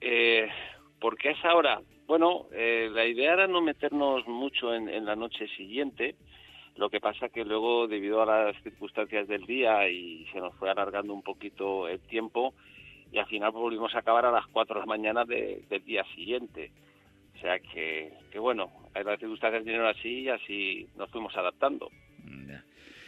[0.00, 0.48] Eh,
[1.00, 1.80] ¿Por qué a esa hora?
[2.06, 6.16] Bueno, eh, la idea era no meternos mucho en, en la noche siguiente.
[6.76, 10.70] Lo que pasa que luego, debido a las circunstancias del día y se nos fue
[10.70, 12.52] alargando un poquito el tiempo,
[13.12, 16.04] y al final volvimos a acabar a las 4 de la mañana de- del día
[16.16, 16.72] siguiente.
[17.36, 21.88] O sea que, que bueno, las circunstancias vinieron así y así nos fuimos adaptando.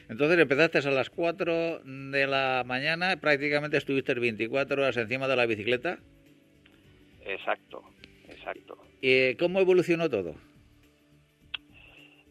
[0.08, 5.46] Entonces empezaste a las 4 de la mañana, prácticamente estuviste 24 horas encima de la
[5.46, 5.98] bicicleta.
[7.24, 7.82] Exacto,
[8.28, 8.78] exacto.
[9.00, 10.36] ¿Y cómo evolucionó todo?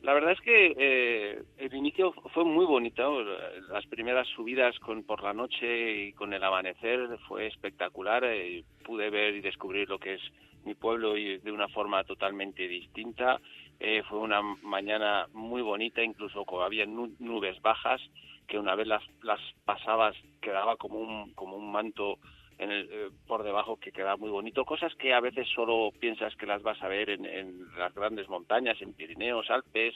[0.06, 3.24] La verdad es que eh, el inicio fue muy bonito.
[3.70, 8.24] Las primeras subidas con, por la noche y con el amanecer fue espectacular.
[8.24, 10.22] Eh, pude ver y descubrir lo que es
[10.64, 13.42] mi pueblo y de una forma totalmente distinta.
[13.80, 18.00] Eh, fue una mañana muy bonita, incluso había nu- nubes bajas
[18.48, 22.20] que una vez las, las pasabas quedaba como un, como un manto
[22.58, 24.66] en el, eh, por debajo que queda muy bonito.
[24.66, 28.30] Cosas que a veces solo piensas que las vas a ver en, en las grandes
[28.30, 29.94] montañas, en Pirineos, Alpes,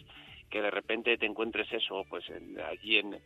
[0.50, 3.18] que de repente te encuentres eso, pues en- allí en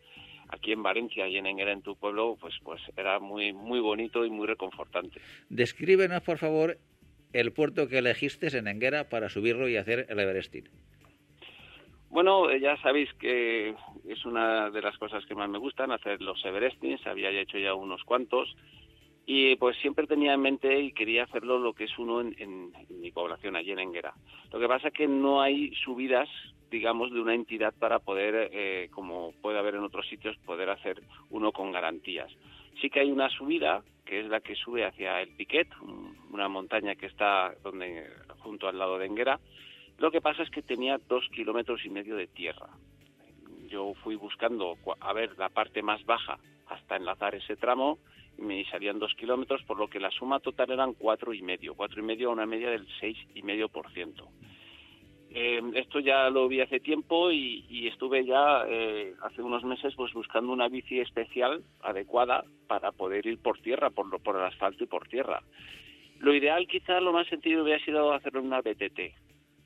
[0.49, 4.25] aquí en Valencia y en Enguera, en tu pueblo, pues pues era muy muy bonito
[4.25, 5.19] y muy reconfortante.
[5.49, 6.77] Descríbenos, por favor,
[7.31, 10.69] el puerto que elegiste en Enguera para subirlo y hacer el Everesting.
[12.09, 13.73] Bueno, eh, ya sabéis que
[14.07, 17.73] es una de las cosas que más me gustan, hacer los Everestings, había hecho ya
[17.73, 18.55] unos cuantos,
[19.25, 22.73] y pues siempre tenía en mente y quería hacerlo lo que es uno en, en-
[23.01, 24.13] mi población, allí en Enguera.
[24.51, 26.29] Lo que pasa es que no hay subidas,
[26.71, 31.01] digamos, de una entidad para poder, eh, como puede haber en otros sitios, poder hacer
[31.29, 32.31] uno con garantías.
[32.81, 36.47] Sí que hay una subida, que es la que sube hacia el Piquet, un- una
[36.49, 38.05] montaña que está donde,
[38.39, 39.39] junto al lado de Enguera,
[39.99, 42.67] lo que pasa es que tenía dos kilómetros y medio de tierra.
[43.69, 47.99] Yo fui buscando a ver la parte más baja hasta enlazar ese tramo
[48.37, 52.01] y salían dos kilómetros, por lo que la suma total eran cuatro y medio, cuatro
[52.01, 54.29] y medio a una media del seis y medio por ciento.
[55.35, 59.95] Eh, esto ya lo vi hace tiempo y, y estuve ya eh, hace unos meses
[59.95, 64.83] pues buscando una bici especial adecuada para poder ir por tierra, por, por el asfalto
[64.83, 65.41] y por tierra.
[66.19, 68.99] Lo ideal quizás lo más sencillo hubiera sido hacerlo en una BTT,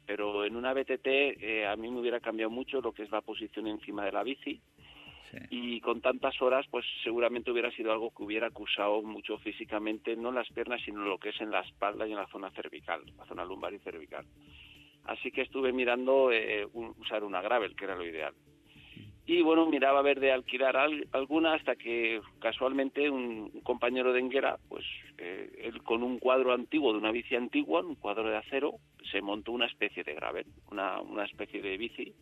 [0.06, 3.22] pero en una BTT eh, a mí me hubiera cambiado mucho lo que es la
[3.22, 4.62] posición encima de la bici
[5.50, 10.30] Y con tantas horas pues seguramente hubiera sido algo que hubiera acusado mucho físicamente, no
[10.30, 13.02] en las piernas sino lo que es en la espalda y en la zona cervical,
[13.18, 14.26] la zona lumbar y cervical.
[15.06, 18.34] Así que estuve mirando eh, usar una gravel, que era lo ideal.
[19.26, 24.14] Y bueno, miraba a ver de alquilar al- alguna hasta que casualmente un, un compañero
[24.14, 24.86] de Enguera, pues
[25.18, 28.76] eh, él con un cuadro antiguo de una bici antigua, un cuadro de acero,
[29.12, 32.14] se montó una especie de gravel, una, una especie de bici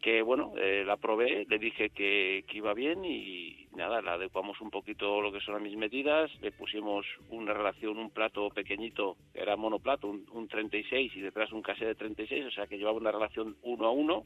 [0.00, 4.60] que bueno, eh, la probé, le dije que, que iba bien y nada, la adecuamos
[4.60, 9.16] un poquito lo que son a mis medidas, le pusimos una relación, un plato pequeñito,
[9.34, 12.98] era monoplato, un, un 36 y detrás un casé de 36, o sea que llevaba
[12.98, 14.24] una relación uno a uno.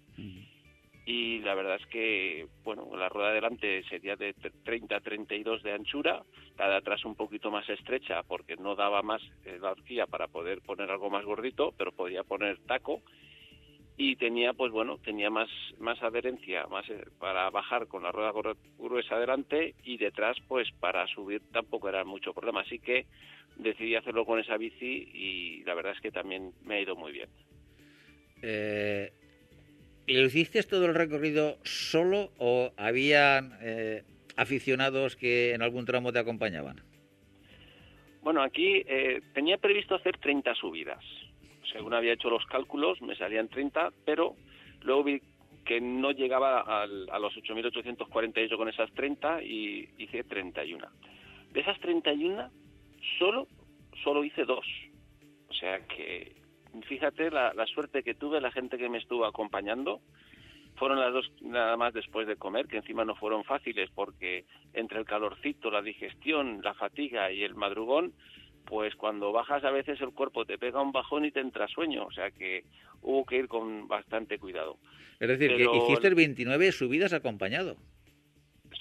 [1.07, 6.23] Y la verdad es que, bueno, la rueda de delante sería de 30-32 de anchura,
[6.57, 10.29] la de atrás un poquito más estrecha porque no daba más eh, la horquilla para
[10.29, 13.03] poder poner algo más gordito, pero podía poner taco
[13.97, 18.33] y tenía pues bueno tenía más más adherencia más eh, para bajar con la rueda
[18.79, 23.07] gruesa adelante y detrás pues para subir tampoco era mucho problema así que
[23.57, 27.13] decidí hacerlo con esa bici y la verdad es que también me ha ido muy
[27.13, 27.29] bien
[28.43, 29.13] eh,
[30.07, 34.03] ¿Y lo hiciste todo el recorrido solo o habían eh,
[34.37, 36.83] aficionados que en algún tramo te acompañaban?
[38.21, 41.03] Bueno, aquí eh, tenía previsto hacer 30 subidas.
[41.73, 44.37] Según había hecho los cálculos, me salían 30, pero
[44.83, 45.21] luego vi
[45.65, 50.87] que no llegaba al, a los 8.848 con esas 30 y hice 31.
[51.53, 52.51] De esas 31,
[53.19, 53.47] solo,
[54.03, 54.67] solo hice dos.
[55.49, 56.45] O sea que
[56.83, 60.01] fíjate la, suerte que tuve, la gente que me estuvo acompañando,
[60.77, 64.99] fueron las dos nada más después de comer, que encima no fueron fáciles porque entre
[64.99, 68.13] el calorcito, la digestión, la fatiga y el madrugón,
[68.67, 72.07] pues cuando bajas a veces el cuerpo te pega un bajón y te entra sueño,
[72.07, 72.65] o sea que
[73.03, 74.79] hubo que ir con bastante cuidado.
[75.21, 77.77] Es decir, que hiciste 29 subidas acompañado.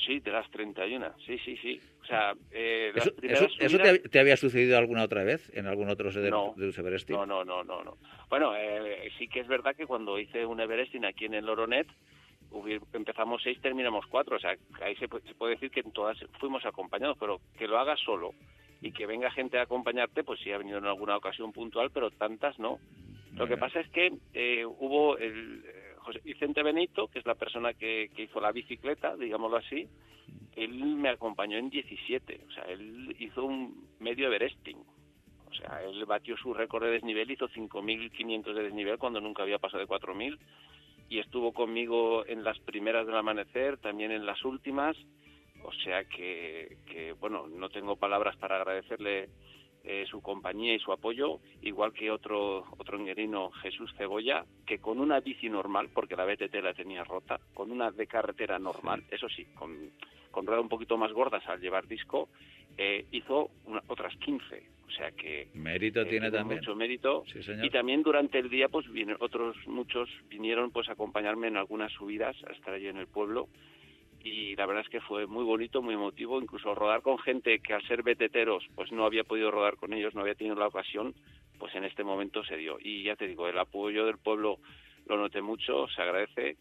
[0.06, 1.80] Sí, de las 31, sí, sí, sí.
[2.02, 3.78] O sea, eh, ¿Eso,
[4.10, 7.16] te, había sucedido alguna otra vez en algún otro de, no, Everesting?
[7.16, 7.84] No, no, no, no.
[7.84, 7.98] no.
[8.30, 11.88] Bueno, eh, sí que es verdad que cuando hice un Everesting aquí en el Loronet,
[12.94, 14.38] empezamos seis, terminamos cuatro.
[14.38, 18.00] O sea, ahí se, puede decir que en todas fuimos acompañados, pero que lo hagas
[18.00, 18.34] solo
[18.84, 22.12] y que venga gente a acompañarte, pues sí ha venido en alguna ocasión puntual, pero
[22.12, 22.80] tantas no.
[23.34, 25.64] Lo que pasa es que eh, hubo el
[26.00, 29.88] José Vicente Benito, que es la persona que, hizo la bicicleta, digámoslo así,
[30.56, 34.84] él me acompañó en 17, o sea, él hizo un medio Everesting.
[35.50, 39.60] O sea, él batió su récord de desnivel, hizo 5.500 de desnivel cuando nunca había
[39.60, 40.38] pasado de 4.000
[41.10, 44.98] y estuvo conmigo en las primeras del amanecer, también en las últimas.
[45.64, 49.30] O sea que, que bueno, no tengo palabras para agradecerle
[49.86, 55.00] eh, su compañía y su apoyo, igual que otro otro ingerino Jesús Cebolla, que con
[55.00, 59.28] una bici normal, porque la BTT la tenía rota, con una de carretera normal, eso
[59.28, 59.92] sí, con,
[60.32, 62.30] con ruedas un poquito más gordas al llevar disco,
[62.78, 63.52] eh, hizo
[63.88, 64.74] otras 15.
[64.88, 66.60] O sea que mérito eh, tiene también.
[66.60, 67.24] mucho mérito.
[67.62, 71.92] Y también durante el día pues vienen otros muchos vinieron pues a acompañarme en algunas
[71.92, 73.50] subidas a estar allí en el pueblo
[74.24, 77.74] y la verdad es que fue muy bonito, muy emotivo, incluso rodar con gente que
[77.74, 81.14] al ser beteteros pues no había podido rodar con ellos, no había tenido la ocasión,
[81.60, 82.78] pues en este momento se dio.
[82.80, 84.60] Y ya te digo, el apoyo del pueblo
[85.08, 86.58] lo noté mucho, se agradece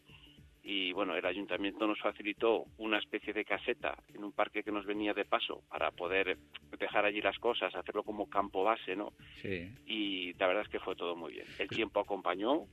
[0.61, 4.85] y bueno, el ayuntamiento nos facilitó una especie de caseta en un parque que nos
[4.85, 6.37] venía de paso para poder
[6.77, 9.13] dejar allí las cosas, hacerlo como campo base, ¿no?
[9.41, 9.69] Sí.
[9.85, 11.47] Y la verdad es que fue todo muy bien.
[11.59, 12.65] El tiempo acompañó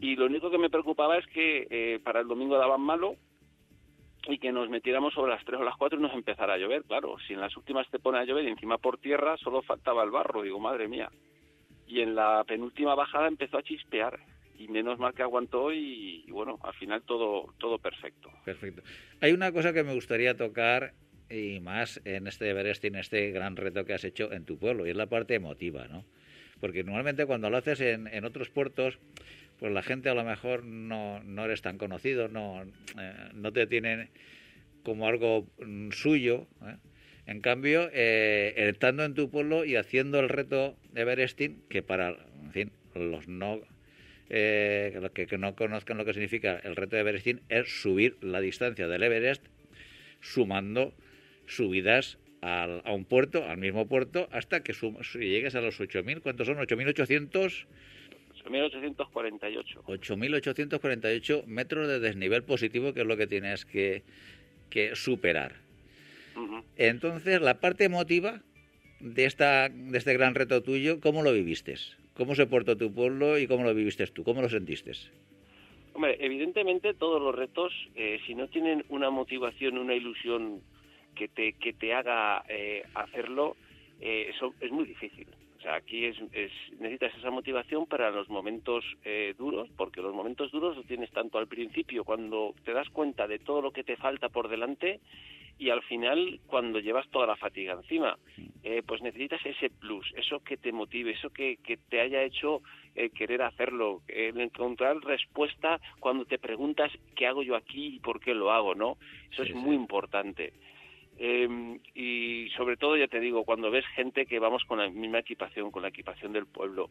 [0.00, 3.16] y lo único que me preocupaba es que eh, para el domingo daban malo
[4.28, 6.84] y que nos metiéramos sobre las 3 o las 4 y nos empezara a llover,
[6.84, 10.02] claro, si en las últimas te pone a llover y encima por tierra solo faltaba
[10.02, 11.10] el barro, digo, madre mía.
[11.86, 14.18] Y en la penúltima bajada empezó a chispear
[14.58, 18.30] y menos mal que aguantó y, bueno, al final todo, todo perfecto.
[18.44, 18.82] Perfecto.
[19.20, 20.94] Hay una cosa que me gustaría tocar
[21.28, 24.86] y más en este Everest en este gran reto que has hecho en tu pueblo
[24.86, 26.04] y es la parte emotiva, ¿no?
[26.60, 28.98] Porque normalmente cuando lo haces en, en otros puertos
[29.64, 32.64] pues la gente a lo mejor no, eres tan conocido, no,
[33.00, 34.10] eh, no te tienen
[34.82, 35.48] como algo
[35.90, 36.46] suyo.
[36.66, 36.76] ¿eh?
[37.26, 42.10] En cambio, eh, estando en tu pueblo y haciendo el reto Everesting, que para
[42.42, 43.62] en fin, los no
[44.28, 48.42] eh, los que, no conozcan lo que significa el reto de Everesting, es subir la
[48.42, 49.46] distancia del Everest
[50.20, 50.92] sumando
[51.46, 54.74] subidas al, a un puerto, al mismo puerto, hasta que
[55.14, 56.20] llegues a los 8.000.
[56.20, 56.58] ¿Cuántos son?
[56.58, 57.64] 8.800
[58.44, 59.82] 8.848.
[59.86, 64.02] 8.848 metros de desnivel positivo, que es lo que tienes que,
[64.70, 65.52] que superar.
[66.76, 68.40] Entonces, la parte emotiva
[69.00, 71.74] de, esta, de este gran reto tuyo, ¿cómo lo viviste?
[72.16, 74.24] ¿Cómo se portó tu pueblo y cómo lo viviste tú?
[74.24, 74.92] ¿Cómo lo sentiste?
[75.94, 80.60] Hombre, evidentemente todos los retos, eh, si no tienen una motivación, una ilusión
[81.14, 83.56] que te, que te haga eh, hacerlo,
[84.00, 85.28] eh, eso es muy difícil
[85.64, 86.16] sea, aquí es,
[86.78, 91.38] necesitas esa motivación para los momentos eh, duros, porque los momentos duros los tienes tanto
[91.38, 95.00] al principio, cuando te das cuenta de todo lo que te falta por delante,
[95.56, 98.18] y al final, cuando llevas toda la fatiga encima.
[98.64, 102.60] Eh, pues necesitas ese plus, eso que te motive, eso que, que te haya hecho
[102.96, 108.34] eh, querer hacerlo, encontrar respuesta cuando te preguntas qué hago yo aquí y por qué
[108.34, 108.96] lo hago, ¿no?
[109.30, 110.52] Eso es muy importante.
[111.18, 115.20] Eh, y sobre todo, ya te digo, cuando ves gente que vamos con la misma
[115.20, 116.90] equipación, con la equipación del pueblo,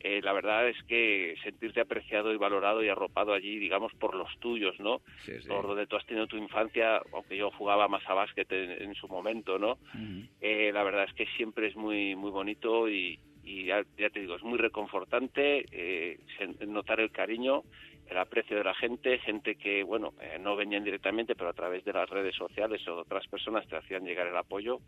[0.00, 4.28] eh, la verdad es que sentirte apreciado y valorado y arropado allí, digamos, por los
[4.38, 5.00] tuyos, ¿no?
[5.48, 9.08] Por donde tú has tenido tu infancia, aunque yo jugaba más a básquet en, su
[9.08, 9.78] momento, ¿no?
[10.40, 14.42] Eh, la verdad es que siempre es muy, muy bonito y, ya, te digo, es
[14.42, 16.18] muy reconfortante eh,
[16.66, 17.62] notar el cariño,
[18.08, 21.92] el aprecio de la gente, gente que, bueno, no venían directamente, pero a través de
[21.92, 24.80] las redes sociales o otras personas te hacían llegar el apoyo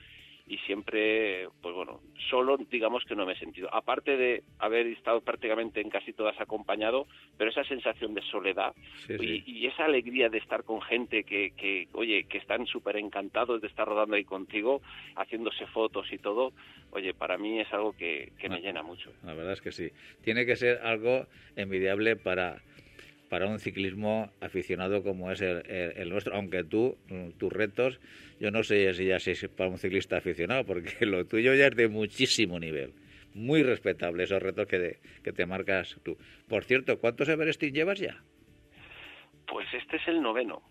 [0.49, 2.01] y siempre, pues bueno,
[2.31, 3.69] solo digamos que no me he sentido.
[3.73, 7.07] Aparte de haber estado prácticamente en casi todas acompañado,
[7.37, 8.75] pero esa sensación de soledad
[9.09, 13.69] y, esa alegría de estar con gente que, que oye, que están súper encantados de
[13.69, 14.81] estar rodando ahí contigo,
[15.17, 16.53] haciéndose fotos y todo,
[16.93, 19.13] oye, para mí es algo que, que me ah, llena mucho.
[19.25, 19.91] La verdad es que sí.
[20.23, 22.63] Tiene que ser algo envidiable para
[23.29, 26.97] para un ciclismo aficionado como es el, nuestro, aunque tú,
[27.39, 28.01] tus retos,
[28.41, 31.77] yo no sé si ya es para un ciclista aficionado, porque lo tuyo ya es
[31.77, 32.93] de muchísimo nivel.
[33.35, 36.17] Muy respetable esos retos que, que te marcas tú.
[36.49, 38.23] Por cierto, ¿cuántos Everesting llevas ya?
[39.47, 40.63] Pues este es el noveno.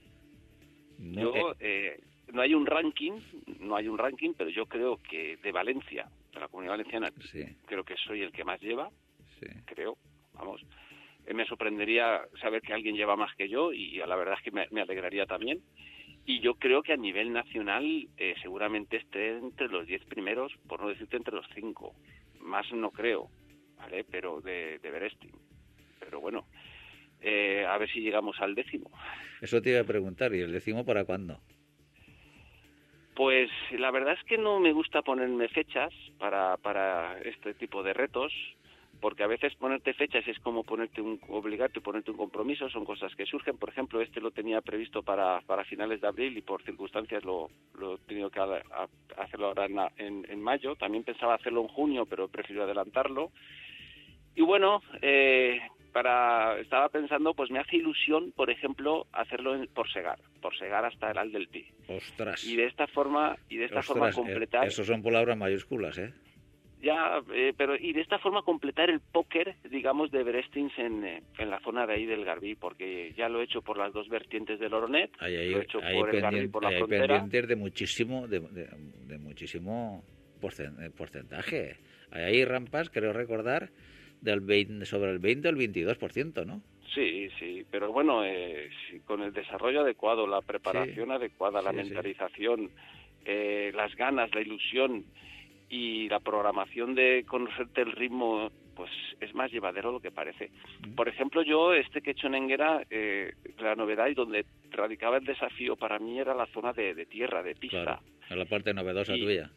[0.97, 1.99] yo, eh, eh,
[2.33, 3.13] no hay un ranking,
[3.59, 7.11] no hay un ranking, pero yo creo que de Valencia, de la comunidad valenciana,
[7.65, 8.89] creo que soy el que más lleva,
[9.65, 9.97] creo,
[10.33, 10.63] vamos.
[11.27, 14.43] Eh, me sorprendería saber que alguien lleva más que yo y a la verdad es
[14.43, 15.61] que me, alegraría también.
[16.25, 20.81] Y yo creo que a nivel nacional eh, seguramente esté entre los diez primeros, por
[20.81, 21.93] no decirte entre los cinco.
[22.39, 23.29] Más no creo,
[23.77, 24.05] ¿vale?
[24.09, 25.11] Pero de, de.
[25.99, 26.45] Pero bueno,
[27.21, 28.89] eh, a ver si llegamos al décimo.
[29.41, 31.39] Eso te iba a preguntar, ¿y el décimo para cuándo?
[33.15, 37.93] Pues la verdad es que no me gusta ponerme fechas para, para este tipo de
[37.93, 38.31] retos
[38.99, 43.13] porque a veces ponerte fechas es como ponerte un obligarte ponerte un compromiso son cosas
[43.15, 43.57] que surgen.
[43.57, 47.49] Por ejemplo este lo tenía previsto para, para finales de abril y por circunstancias lo,
[47.77, 48.39] lo he tenido que
[49.17, 49.67] hacerlo ahora
[49.97, 50.75] en, en, mayo.
[50.75, 53.31] También pensaba hacerlo en junio pero prefiero adelantarlo.
[54.35, 55.59] Y bueno eh,
[55.93, 61.11] para estaba pensando pues me hace ilusión por ejemplo hacerlo por segar por segar hasta
[61.11, 62.43] el al del pi ostras.
[62.43, 66.13] Y de esta forma y de esta forma eh, completar eso son palabras mayúsculas eh
[66.87, 71.23] ya, eh, pero y de esta forma completar el póker, digamos, de Brestings en, eh,
[71.37, 74.07] en la zona de ahí del Garbí, porque ya lo he hecho por las dos
[74.07, 78.27] vertientes del Oronet, lo he hecho por el Garbí, por la hay pendientes de muchísimo,
[78.27, 80.03] de, de, muchísimo
[80.41, 81.75] eh, porcentaje.
[82.11, 83.69] Hay rampas, creo recordar,
[84.21, 86.61] del 20, sobre el 20 o el 22%, ¿no?
[86.95, 88.69] Sí, sí, pero bueno, eh,
[89.03, 92.71] con el desarrollo adecuado, la preparación adecuada, la mentalización,
[93.25, 95.03] eh, las ganas, la ilusión,
[95.69, 100.51] y la programación de conocerte el ritmo pues es más llevadero de lo que parece.
[100.95, 105.17] Por ejemplo, yo este que he hecho en Enguera, eh, la novedad y donde radicaba
[105.17, 107.99] el desafío para mí era la zona de, tierra, de pista.
[108.27, 109.49] Claro, la parte novedosa tuya.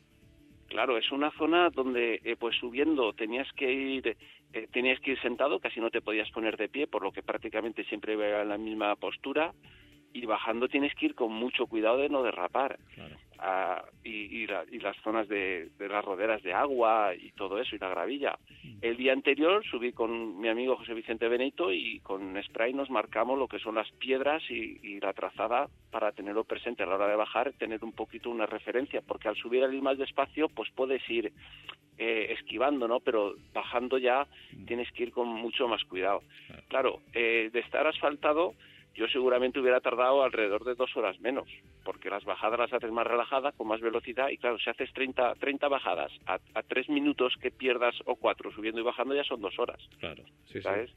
[0.69, 4.17] Claro, es una zona donde eh, pues subiendo tenías que ir
[4.53, 7.23] eh, tenías que ir sentado, casi no te podías poner de pie, por lo que
[7.23, 9.53] prácticamente siempre iba en la misma postura
[10.13, 12.79] y bajando tienes que ir con mucho cuidado de no derrapar.
[13.43, 18.39] Ah, y, las zonas de, las roderas de agua y todo eso, y la gravilla.
[18.63, 18.79] Mm.
[18.83, 23.39] El día anterior subí con mi amigo José Vicente Benito y con spray nos marcamos
[23.39, 27.17] lo que son las piedras y, la trazada para tenerlo presente a la hora de
[27.17, 31.09] bajar, tener un poquito una referencia, porque al subir al ir más despacio, pues puedes
[31.09, 31.33] ir
[31.97, 33.01] eh, esquivando, ¿no?
[33.01, 34.67] Pero bajando ya mm.
[34.67, 36.23] tienes que ir con mucho más cuidado.
[36.69, 38.55] Claro, eh, de estar asfaltado
[38.95, 41.49] yo seguramente hubiera tardado alrededor de dos horas menos,
[41.85, 45.35] porque las bajadas las haces más relajadas, con más velocidad, y claro, si haces 30,
[45.37, 49.59] 30 bajadas a, tres minutos que pierdas o cuatro subiendo y bajando ya son dos
[49.59, 49.79] horas.
[49.99, 50.91] Claro, sí, ¿sabes?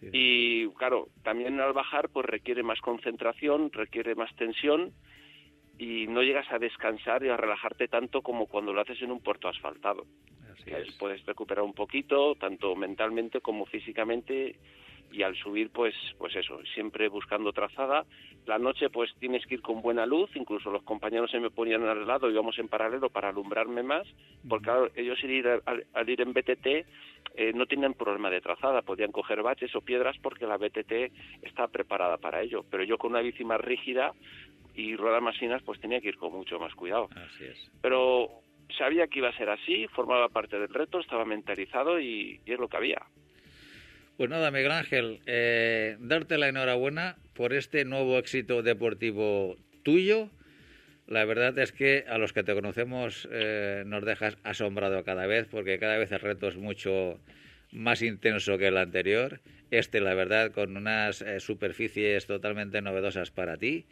[0.00, 4.92] Y claro, también al bajar pues requiere más concentración, requiere más tensión
[5.78, 9.20] y no llegas a descansar y a relajarte tanto como cuando lo haces en un
[9.20, 10.06] puerto asfaltado.
[10.98, 14.56] Puedes recuperar un poquito, tanto mentalmente como físicamente,
[15.12, 18.04] y al subir pues pues eso siempre buscando trazada.
[18.46, 20.30] La noche pues tienes que ir con buena luz.
[20.34, 24.06] Incluso los compañeros se me ponían al lado íbamos en paralelo para alumbrarme más
[24.48, 25.18] porque claro, ellos
[25.66, 26.66] al, ir en BTT
[27.34, 28.82] eh, no tenían problema de trazada.
[28.82, 32.64] Podían coger baches o piedras porque la BTT está preparada para ello.
[32.70, 34.12] Pero yo con una bici más rígida
[34.74, 37.08] y ruedas más finas pues tenía que ir con mucho más cuidado.
[37.16, 37.70] Así es.
[37.82, 38.28] Pero
[38.76, 42.68] sabía que iba a ser así formaba parte del reto estaba mentalizado y es lo
[42.68, 43.00] que había
[44.18, 50.28] pues nada, Miguel Ángel, eh, darte la enhorabuena por este nuevo éxito deportivo tuyo.
[51.06, 55.46] La verdad es que a los que te conocemos eh, nos dejas asombrado cada vez,
[55.48, 57.20] porque cada vez el reto es mucho
[57.70, 59.40] más intenso que el anterior.
[59.70, 63.86] Este, la verdad, con unas eh, superficies totalmente novedosas para ti.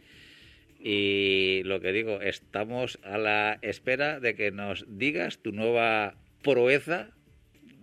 [0.81, 7.11] Y lo que digo, estamos a la espera de que nos digas tu nueva proeza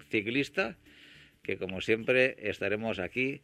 [0.09, 0.75] ciclista
[1.43, 3.41] que como siempre estaremos aquí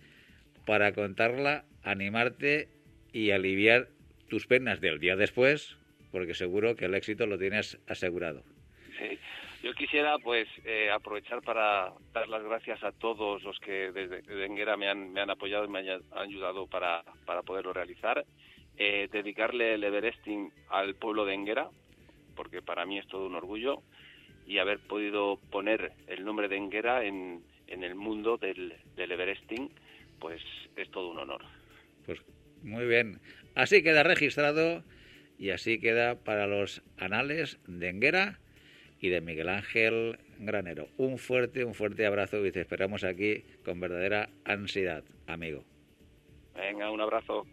[0.65, 2.69] para contarla, animarte
[3.11, 3.89] y aliviar
[4.29, 5.77] tus penas del día después,
[6.11, 8.43] porque seguro que el éxito lo tienes asegurado.
[8.97, 9.19] Sí.
[9.61, 14.77] Yo quisiera pues eh, aprovechar para dar las gracias a todos los que desde Denguera
[14.77, 18.25] me han, me han apoyado y me han ayudado para, para poderlo realizar.
[18.77, 21.67] Eh, dedicarle el Everesting al pueblo de Enguera,
[22.37, 23.81] porque para mí es todo un orgullo,
[24.47, 29.71] y haber podido poner el nombre de Enguera en, en el mundo del, del Everesting,
[30.19, 30.41] pues
[30.75, 31.41] es todo un honor.
[32.05, 32.19] Pues
[32.63, 33.19] muy bien.
[33.55, 34.83] Así queda registrado
[35.37, 38.39] y así queda para los anales de Enguera
[38.99, 40.87] y de Miguel Ángel Granero.
[40.97, 45.63] Un fuerte, un fuerte abrazo y te esperamos aquí con verdadera ansiedad, amigo.
[46.55, 47.45] Venga, un abrazo.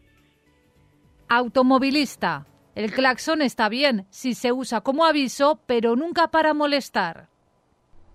[1.28, 2.46] Automovilista.
[2.74, 7.28] El claxon está bien si se usa como aviso, pero nunca para molestar.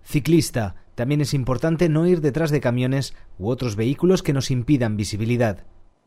[0.02, 0.81] Ciclista.
[0.94, 5.64] También es importante no ir detrás de camiones u otros vehículos que nos impidan visibilidad.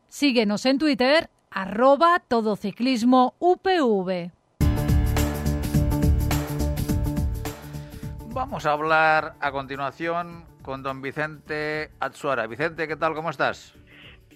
[0.08, 4.32] Síguenos en Twitter, arroba todociclismo UPV.
[8.32, 12.48] Vamos a hablar a continuación con don Vicente Atsuara.
[12.48, 13.14] Vicente, ¿qué tal?
[13.14, 13.74] ¿Cómo estás?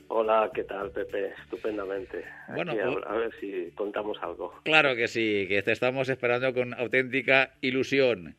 [0.07, 1.33] Hola, ¿qué tal, Pepe?
[1.43, 2.25] Estupendamente.
[2.55, 4.55] Bueno, pues a, ver si contamos algo.
[4.63, 8.35] Claro que sí, que te estamos esperando con auténtica ilusión.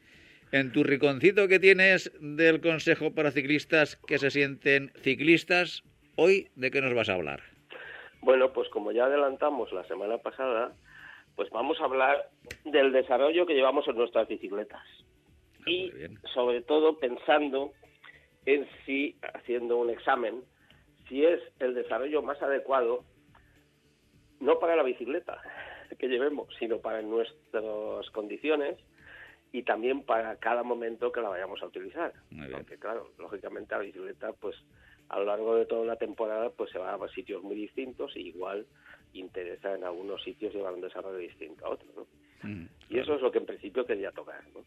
[0.53, 5.85] En tu riconcito que tienes del Consejo para Ciclistas que se sienten ciclistas,
[6.17, 7.41] hoy, ¿de qué nos vas a hablar?
[8.21, 10.73] Bueno, pues como ya adelantamos la semana pasada,
[11.37, 12.31] pues vamos a hablar
[12.65, 14.83] del desarrollo que llevamos en nuestras bicicletas
[15.67, 15.93] y
[16.35, 17.71] sobre todo pensando
[18.45, 20.43] en si, haciendo un examen,
[21.09, 23.05] si es el desarrollo más adecuado,
[24.41, 25.41] no para la bicicleta
[25.99, 28.77] que llevemos, sino para nuestras condiciones
[29.53, 32.13] y también para cada momento que la vayamos a utilizar.
[32.53, 34.57] Porque claro, lógicamente la bicicleta, pues
[35.09, 38.29] a lo largo de toda una temporada, pues se va a sitios muy distintos y
[38.29, 38.67] igual
[39.13, 42.07] interesa en algunos sitios llevar un desarrollo distinto a otros.
[42.43, 44.41] Mm, y eso es lo que en principio quería tocar.
[44.55, 44.65] ¿no?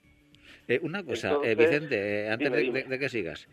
[0.68, 3.48] Eh, una cosa, eh, Vicente, eh, antes de, que sigas.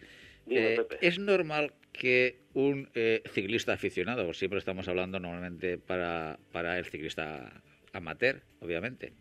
[0.49, 2.89] ¿Es normal que un
[3.33, 7.63] ciclista aficionado, siempre estamos hablando normalmente para, para el ciclista
[7.93, 9.13] amateur, obviamente,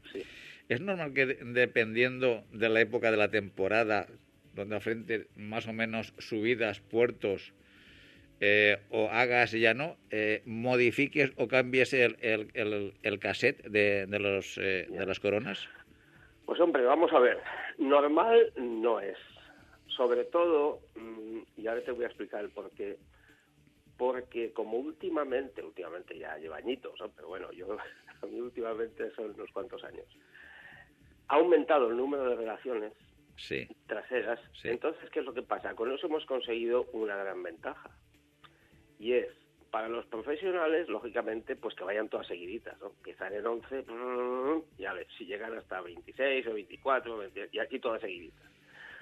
[0.69, 4.07] ¿es normal que dependiendo de la época de la temporada,
[4.53, 7.53] donde afrente más o menos subidas, puertos,
[8.89, 9.97] o hagas ya no,
[10.45, 15.67] modifiques o cambies el, el, el, cassette de, de, los, de las coronas?
[16.49, 17.37] Pues hombre, vamos a ver.
[17.77, 19.19] Normal no es.
[19.95, 22.97] Sobre todo, mm, y ahora te voy a explicar el por qué.
[23.97, 27.77] Porque como últimamente, últimamente ya lleva añitos, pero bueno, yo
[28.21, 30.05] a mí últimamente son unos cuantos años,
[31.29, 32.93] ha aumentado el número de relaciones
[33.87, 34.39] traseras.
[34.63, 35.75] Entonces, ¿qué es lo que pasa?
[35.75, 37.89] Con eso hemos conseguido una gran ventaja.
[38.99, 39.27] Y es
[39.71, 42.87] para los profesionales, lógicamente, pues que vayan todas seguiditas, ¿no?
[42.87, 43.85] Empiezan en 11,
[44.79, 47.21] ya ves, si llegan hasta 26 o 24,
[47.51, 48.49] y aquí todas seguiditas.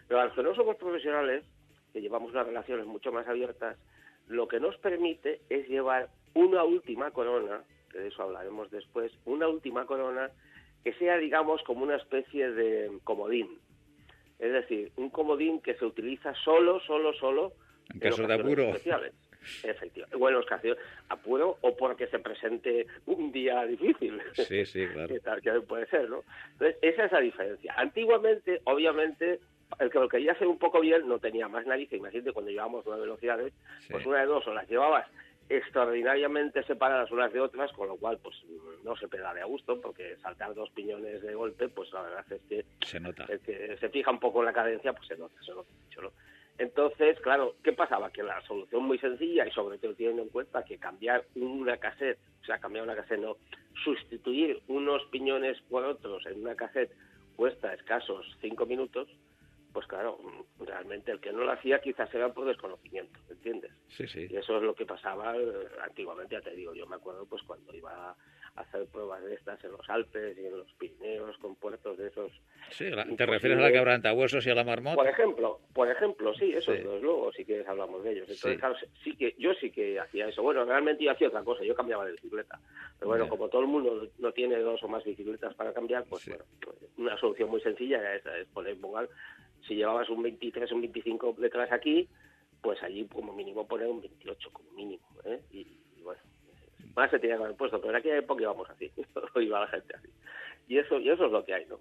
[0.08, 1.46] Pero a los que no somos profesionales,
[1.94, 3.78] que llevamos unas relaciones mucho más abiertas,
[4.28, 9.48] lo que nos permite es llevar una última corona, que de eso hablaremos después, una
[9.48, 10.30] última corona
[10.84, 13.60] que sea, digamos, como una especie de comodín.
[14.40, 17.54] Es decir, un comodín que se utiliza solo, solo, solo
[17.94, 18.64] en, caso de apuro.
[18.64, 19.14] Especiales.
[19.64, 20.18] Efectivamente.
[20.18, 24.22] Bueno, ocasiones, apuro o porque se presente un día difícil.
[24.34, 25.16] Sí, sí, claro.
[25.44, 26.24] que puede ser, ¿no?
[26.54, 27.74] Entonces, esa es la diferencia.
[27.78, 29.40] Antiguamente, obviamente,
[29.80, 32.00] el que lo quería hacer un poco bien no tenía más narices.
[32.00, 33.54] Imagínate cuando llevábamos nueve velocidades,
[33.90, 35.08] pues una de dos o las llevabas
[35.50, 38.36] extraordinariamente separadas unas de otras, con lo cual pues
[38.84, 42.42] no se pedale a gusto, porque saltar dos piñones de golpe, pues la verdad es
[42.50, 43.26] que se nota.
[43.30, 46.02] El que se fija un poco en la cadencia, pues se nota, se nota mucho,
[46.02, 46.12] ¿no?
[46.58, 48.12] Entonces, claro, ¿qué pasaba?
[48.12, 52.18] Que la solución muy sencilla y sobre todo teniendo en cuenta que cambiar una cassette,
[52.42, 53.38] o sea, cambiar una cassette no,
[53.84, 56.92] sustituir unos piñones por otros en una cassette
[57.36, 59.08] cuesta escasos cinco minutos,
[59.74, 60.18] pues claro,
[60.60, 63.72] realmente el que no lo hacía quizás era por desconocimiento, ¿entiendes?
[63.88, 64.28] Sí, sí.
[64.30, 67.44] Y eso es lo que pasaba eh, antiguamente, ya te digo, yo me acuerdo pues
[67.44, 68.16] cuando iba
[68.58, 72.32] hacer pruebas de estas en los Alpes y en los Pirineos con puertos de esos.
[72.70, 72.86] Sí,
[73.16, 74.96] ¿te refieres a la huesos y a la marmota?
[74.96, 78.30] Por ejemplo, por ejemplo, sí, eso es luego, si quieres hablamos de ellos.
[78.30, 80.42] Entonces, claro, sí que yo sí que hacía eso.
[80.42, 82.60] Bueno, realmente yo hacía otra cosa, yo cambiaba de bicicleta.
[83.00, 86.28] Pero bueno, como todo el mundo no tiene dos o más bicicletas para cambiar, pues
[86.28, 88.76] bueno, pues, una solución muy sencilla es, es poner,
[89.68, 92.08] si llevabas un 23 o un 25 detrás aquí,
[92.62, 95.42] pues allí como mínimo poner un 28 como mínimo, ¿eh?
[95.52, 95.68] y
[96.98, 98.92] más se tenía que haber puesto, pero en aquella época íbamos así,
[99.36, 100.10] iba la gente así.
[100.68, 101.80] Y eso, y eso es lo que hay, ¿no?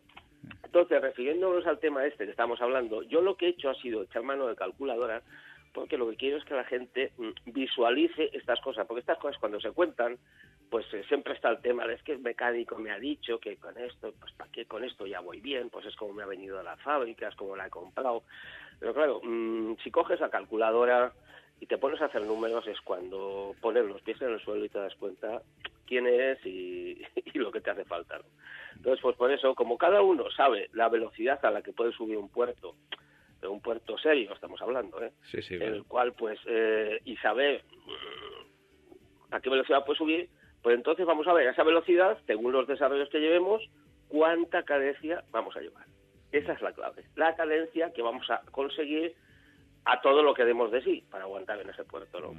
[0.62, 4.02] Entonces, refiriéndonos al tema este que estamos hablando, yo lo que he hecho ha sido
[4.02, 5.22] echar mano de calculadora
[5.76, 9.38] porque lo que quiero es que la gente mm, visualice estas cosas, porque estas cosas
[9.38, 10.16] cuando se cuentan,
[10.70, 13.58] pues eh, siempre está el tema de es que el mecánico me ha dicho que
[13.58, 16.26] con esto, pues para qué con esto ya voy bien, pues es como me ha
[16.26, 18.22] venido a la fábrica, es como la he comprado.
[18.80, 21.12] Pero claro, mm, si coges la calculadora
[21.60, 24.68] y te pones a hacer números es cuando pones los pies en el suelo y
[24.68, 25.42] te das cuenta
[25.86, 27.02] quién es y,
[27.34, 28.20] lo que te hace falta.
[28.76, 32.16] Entonces, pues por eso, como cada uno sabe la velocidad a la que puede subir
[32.18, 32.74] un puerto,
[33.40, 35.12] de un puerto serio estamos hablando, ¿eh?
[35.30, 35.74] Sí, sí, claro.
[35.74, 40.28] el cual pues eh, y saber mm, a qué velocidad puede subir,
[40.62, 43.62] pues entonces vamos a ver a esa velocidad, según los desarrollos que llevemos,
[44.08, 45.86] cuánta cadencia vamos a llevar.
[46.32, 49.14] Esa es la clave, la cadencia que vamos a conseguir
[49.86, 52.32] a todo lo que demos de sí para aguantar en ese puerto, ¿no?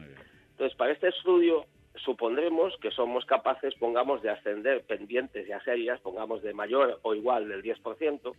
[0.52, 6.44] Entonces, para este estudio supondremos que somos capaces, pongamos, de ascender pendientes ya serias, pongamos
[6.44, 8.36] de mayor o igual del 10%,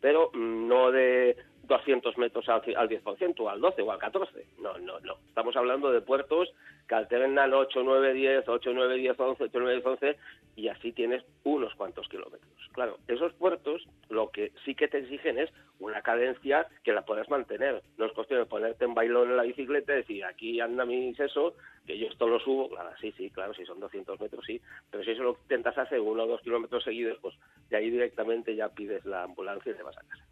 [0.00, 1.36] pero mm, no de
[1.66, 4.46] 200 metros al, al 10%, o al 12 o al 14.
[4.58, 5.16] No, no, no.
[5.28, 6.52] Estamos hablando de puertos
[6.88, 10.16] que alternan 8, 9, 10, 8, 9, 10, 11, 8, 9, 10, 11,
[10.56, 12.50] y así tienes unos cuantos kilómetros.
[12.72, 17.28] Claro, esos puertos lo que sí que te exigen es una cadencia que la puedas
[17.28, 17.82] mantener.
[17.98, 21.14] No es cuestión de ponerte en bailón en la bicicleta y decir, aquí anda mi
[21.14, 21.54] seso,
[21.86, 22.68] que yo esto lo subo.
[22.70, 24.60] Claro, sí, sí, claro, si son 200 metros, sí.
[24.90, 27.34] Pero si eso lo intentas hacer uno o dos kilómetros seguidos, pues
[27.70, 30.24] de ahí directamente ya pides la ambulancia y te vas a casa.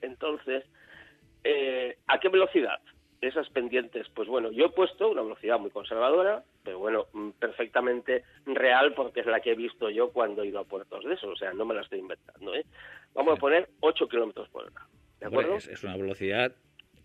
[0.00, 0.64] Entonces,
[1.44, 2.80] eh, ¿a qué velocidad?
[3.20, 8.22] Esas pendientes, pues bueno, yo he puesto una velocidad muy conservadora, pero bueno, mm, perfectamente
[8.44, 11.30] real porque es la que he visto yo cuando he ido a puertos de esos,
[11.30, 12.66] o sea, no me la estoy inventando, ¿eh?
[13.14, 14.86] Vamos a poner 8 kilómetros por hora,
[15.20, 15.56] ¿de Hombre, acuerdo?
[15.56, 16.52] es, es una velocidad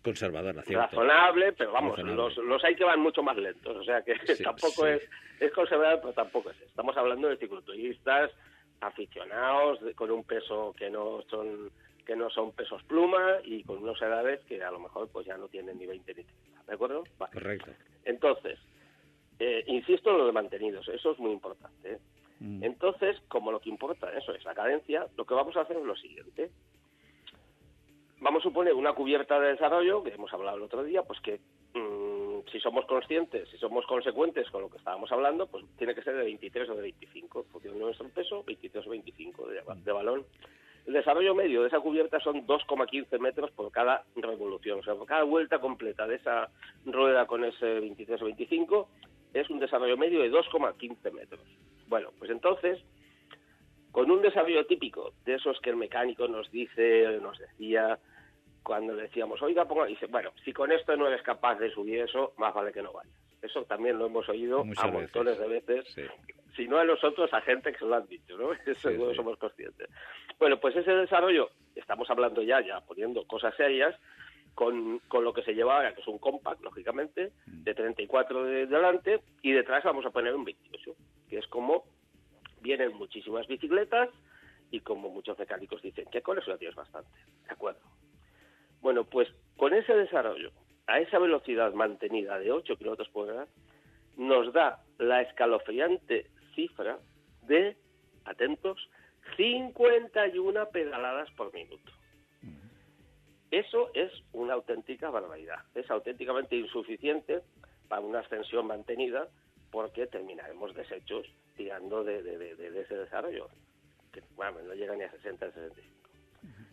[0.02, 0.82] conservadora, ¿cierto?
[0.86, 2.16] razonable, pero vamos, Razonable.
[2.22, 4.92] los, los hay que van mucho más lentos, o sea que Sí, tampoco sí.
[4.92, 5.08] es
[5.40, 6.60] es conservador, pero tampoco es.
[6.60, 8.30] Estamos hablando de cicloturistas
[8.82, 11.70] aficionados con un peso que no son
[12.02, 15.36] que no son pesos pluma y con unas edades que a lo mejor pues ya
[15.36, 17.04] no tienen ni 20 ni 30, ¿de acuerdo?
[17.18, 17.32] Vale.
[17.32, 17.70] Correcto.
[18.04, 18.58] Entonces,
[19.38, 21.92] eh, insisto en lo de mantenidos, eso es muy importante.
[21.92, 21.98] ¿eh?
[22.40, 22.64] Mm.
[22.64, 25.84] Entonces, como lo que importa eso es la cadencia, lo que vamos a hacer es
[25.84, 26.50] lo siguiente.
[28.20, 31.40] Vamos a suponer una cubierta de desarrollo, que hemos hablado el otro día, pues que
[31.74, 36.02] mm, si somos conscientes, si somos consecuentes con lo que estábamos hablando, pues tiene que
[36.02, 39.62] ser de 23 o de 25, en función de nuestro peso, 23 o 25 de,
[39.84, 40.26] de balón.
[40.86, 45.06] El desarrollo medio de esa cubierta son 2,15 metros por cada revolución, o sea, por
[45.06, 46.48] cada vuelta completa de esa
[46.84, 48.88] rueda con ese 23 o 25
[49.34, 51.40] es un desarrollo medio de 2,15 metros.
[51.86, 52.82] Bueno, pues entonces,
[53.92, 57.98] con un desarrollo típico de esos que el mecánico nos dice, nos decía,
[58.62, 62.00] cuando le decíamos, oiga, ponga, dice, bueno, si con esto no eres capaz de subir
[62.00, 63.14] eso, más vale que no vayas.
[63.42, 65.00] Eso también lo hemos oído Muchas a veces.
[65.02, 66.02] montones de veces, Sí.
[66.56, 68.52] Si no a nosotros, a gente que se lo han dicho, ¿no?
[68.66, 69.16] Eso Sí, no sí.
[69.16, 69.88] somos conscientes.
[70.38, 73.94] Bueno, pues ese desarrollo, estamos hablando ya, ya poniendo cosas serias,
[74.54, 78.66] con, con lo que se lleva ahora, que es un compact, lógicamente, de 34 de
[78.66, 80.92] delante, y detrás vamos a poner un 28,
[81.28, 81.84] que es como
[82.60, 84.10] vienen muchísimas bicicletas
[84.70, 87.10] y como muchos mecánicos dicen que con eso ya tienes bastante.
[87.46, 87.80] ¿De acuerdo?
[88.80, 90.50] Bueno, pues con ese desarrollo,
[90.86, 93.46] a esa velocidad mantenida de 8 kilómetros por hora,
[94.16, 96.98] nos da la escalofriante cifra
[97.42, 97.76] de,
[98.24, 98.88] atentos,
[99.36, 101.92] 51 pedaladas por minuto.
[103.50, 105.58] Eso es una auténtica barbaridad.
[105.74, 107.40] Es auténticamente insuficiente
[107.88, 109.28] para una ascensión mantenida
[109.72, 111.26] porque terminaremos deshechos
[111.56, 113.48] tirando de, de- de- de- de ese desarrollo,
[114.12, 116.08] que bueno, no llega ni a 60, 65.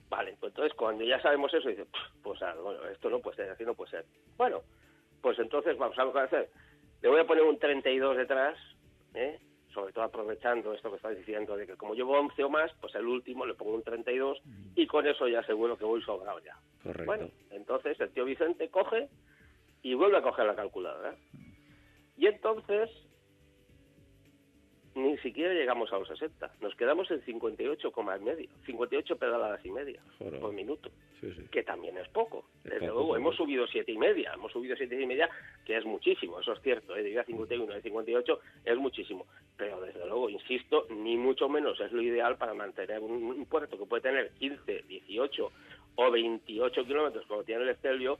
[0.09, 1.85] Vale, pues entonces cuando ya sabemos eso, dice,
[2.23, 4.05] pues ah, bueno, esto no puede ser, así no puede ser.
[4.37, 4.61] Bueno,
[5.21, 6.49] pues entonces vamos a ver qué hacer.
[7.01, 8.57] Le voy a poner un 32 detrás,
[9.15, 9.39] ¿eh?
[9.77, 12.95] Sobre todo aprovechando esto que estás diciendo, de que como llevo 11 o más, pues
[12.95, 14.41] el último le pongo un 32
[14.75, 16.57] y con eso ya seguro que voy sobrado ya.
[16.81, 17.05] Correcto.
[17.05, 19.07] Bueno, entonces el tío Vicente coge
[19.83, 21.13] y vuelve a coger la calculadora.
[22.17, 22.89] Y entonces
[24.97, 26.51] ni siquiera llegamos a los 60.
[26.61, 30.39] Nos quedamos en 58, y medio, 58 pedaladas y media Joder.
[30.41, 30.89] por minuto,
[31.21, 31.47] Sí, sí.
[31.51, 32.45] que también es poco.
[32.63, 35.29] Es Desde luego, hemos subido siete y media, hemos subido siete y media,
[35.65, 37.03] que es muchísimo, eso es cierto, ¿eh?
[37.03, 39.25] de ir a 51 de 58 es muchísimo.
[39.55, 43.77] Pero desde luego, insisto, ni mucho menos es lo ideal para mantener un, un puerto
[43.77, 45.51] que puede tener 15, 18
[45.95, 48.19] o 28 kilómetros como tiene el Estelvio,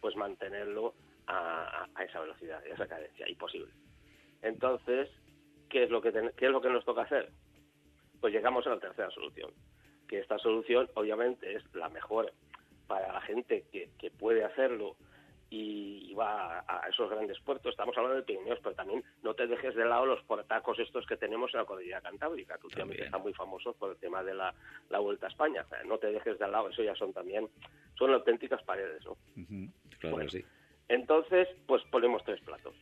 [0.00, 0.94] pues mantenerlo
[1.26, 3.70] a- a esa velocidad, a esa cadencia, imposible.
[4.42, 5.10] Entonces,
[5.68, 7.30] ¿qué es lo que ten- qué es lo que nos toca hacer?
[8.20, 9.50] Pues llegamos a la tercera solución,
[10.08, 12.32] que esta solución obviamente es la mejor
[12.86, 14.96] para la gente que, que puede hacerlo
[15.50, 17.70] y, va a, esos grandes puertos.
[17.70, 21.16] Estamos hablando de Pirineos, pero también no te dejes de lado los portacos estos que
[21.16, 24.54] tenemos en la cordillera cantábrica, que últimamente están muy famosos por el tema de la,
[25.00, 25.64] vuelta a España.
[25.86, 27.48] no te dejes de lado, eso ya son también,
[27.96, 29.16] son auténticas paredes, ¿no?
[30.00, 30.44] Claro sí.
[30.88, 32.74] Entonces, pues ponemos tres platos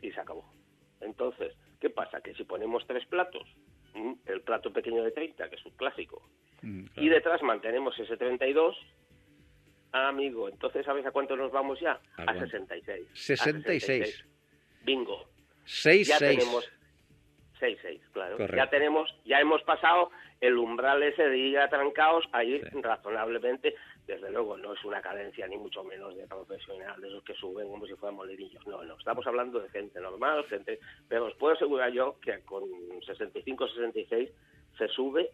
[0.00, 0.44] y se acabó.
[1.00, 2.20] Entonces, ¿qué pasa?
[2.20, 3.46] Que si ponemos tres platos,
[4.26, 6.22] el plato pequeño de 30, que es un clásico,
[6.62, 8.76] y detrás mantenemos ese 32,
[9.92, 12.00] amigo, entonces ¿sabes a cuánto nos vamos ya?
[12.16, 13.08] A, 66.
[13.12, 14.24] 66.
[14.82, 15.24] Bingo.
[15.64, 16.68] 6 ya tenemos
[17.58, 18.36] 6 6, claro.
[18.54, 20.10] Ya tenemos ya hemos pasado
[20.40, 23.74] el umbral ese de ir atrancados ahí razonablemente,
[24.06, 27.68] desde luego no es una cadencia ni mucho menos de profesional, de esos que suben
[27.68, 30.78] como si fueran molinillos, no, no, estamos hablando de gente normal, gente,
[31.08, 32.62] pero os puedo asegurar yo que con
[33.04, 34.30] 65 66
[34.78, 35.30] se sube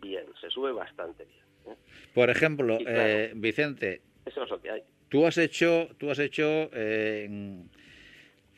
[0.00, 1.44] bien, se sube bastante bien.
[1.66, 1.78] ¿eh?
[2.14, 4.82] Por ejemplo, eh, Vicente, eso es lo que hay.
[5.08, 7.62] Tú has hecho, tú has hecho, eh,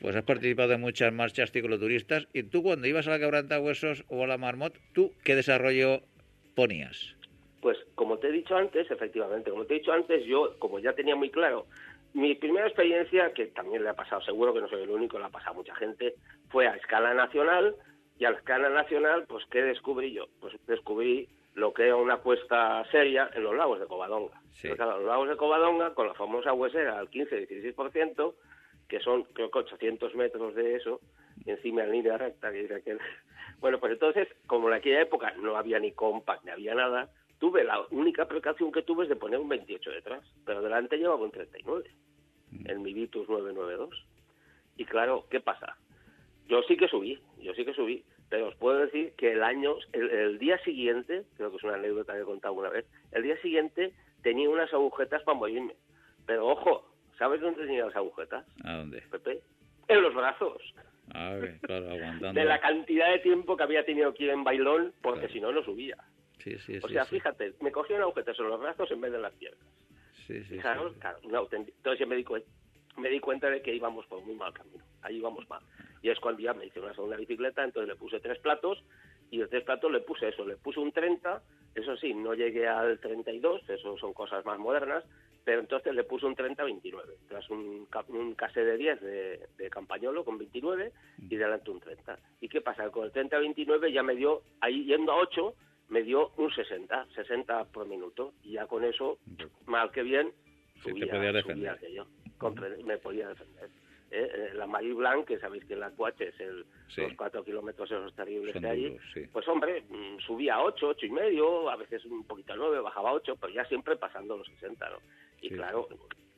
[0.01, 4.03] pues has participado en muchas marchas cicloturistas y tú cuando ibas a la Quebranta Huesos
[4.07, 6.01] o a la Marmot, ¿tú qué desarrollo
[6.55, 7.18] ponías?
[7.61, 10.93] Pues como te he dicho antes, efectivamente, como te he dicho antes, yo como ya
[10.93, 11.65] tenía muy claro,
[12.13, 15.25] mi primera experiencia, que también le ha pasado, seguro que no soy el único, le
[15.25, 16.15] ha pasado a mucha gente,
[16.49, 17.75] fue a escala nacional
[18.17, 20.25] y a escala nacional, pues ¿qué descubrí yo?
[20.39, 24.41] Pues descubrí lo que era una cuesta seria en los lagos de Covadonga.
[24.63, 28.33] los lagos de Covadonga, con la famosa huesera al 15-16%,
[28.87, 30.99] que son creo que 800 metros de eso,
[31.45, 32.97] encima en línea recta, que dice
[33.59, 37.09] Bueno, pues entonces, como en aquella época no había ni compact, ni había nada,
[37.39, 41.23] tuve la única precaución que tuve es de poner un 28 detrás, pero delante llevaba
[41.23, 41.89] un 39,
[42.51, 42.69] mm.
[42.69, 44.05] en mi Vitus 992.
[44.77, 45.77] Y claro, ¿qué pasa?
[46.47, 49.75] Yo sí que subí, yo sí que subí, pero os puedo decir que el año,
[49.93, 53.39] el, día siguiente, creo que es una anécdota que he contado una vez, el día
[53.41, 55.75] siguiente tenía unas agujetas para morirme.
[56.25, 58.45] Pero ojo, ¿sabes dónde tenía las agujetas?
[58.63, 59.01] ¿A dónde?
[59.09, 59.41] Pepe,
[59.87, 60.61] en los brazos.
[61.13, 62.33] Ah, claro, aguantando.
[62.39, 65.63] De la cantidad de tiempo que había tenido aquí en bailón, porque si no, no
[65.63, 65.97] subía.
[66.43, 69.33] Sí, sí, o sea, fíjate, me cogían agujetas en los brazos en vez de las
[69.33, 69.67] piernas.
[70.25, 70.57] Sí, sí.
[70.59, 71.19] Claro, claro,
[71.51, 72.25] entonces me di,
[72.97, 74.83] me di cuenta de que íbamos por muy mal camino.
[75.01, 75.61] Ahí íbamos mal.
[76.01, 78.83] Y es cuando ya me hice una segunda bicicleta, entonces le puse tres platos
[79.31, 81.41] y de tres platos le puse eso, le puse un 30,
[81.75, 85.03] eso sí, no llegué al 32, eso son cosas más modernas,
[85.43, 90.23] pero entonces le puse un 30-29, tras un, un case de 10 de, de campañolo
[90.23, 90.91] con 29
[91.29, 92.19] y delante un 30.
[92.41, 92.89] ¿Y qué pasa?
[92.89, 95.55] Con el 30-29 ya me dio, ahí yendo a 8,
[95.89, 99.19] me dio un 60, 60 por minuto, y ya con eso,
[99.65, 100.31] mal que bien,
[100.81, 102.07] subía, subía aquello,
[102.85, 103.69] me podía defender.
[104.11, 104.29] ¿eh?
[104.33, 106.65] Eh, la Marie Blanc, que sabéis que la Cuache es el,
[106.97, 108.97] los cuatro kilómetros esos terribles de allí,
[109.31, 112.79] pues hombre, mm, subía a ocho, ocho y medio, a veces un poquito a nueve,
[112.79, 114.97] bajaba a ocho, pero ya siempre pasando los 60, ¿no?
[115.41, 115.87] Y claro,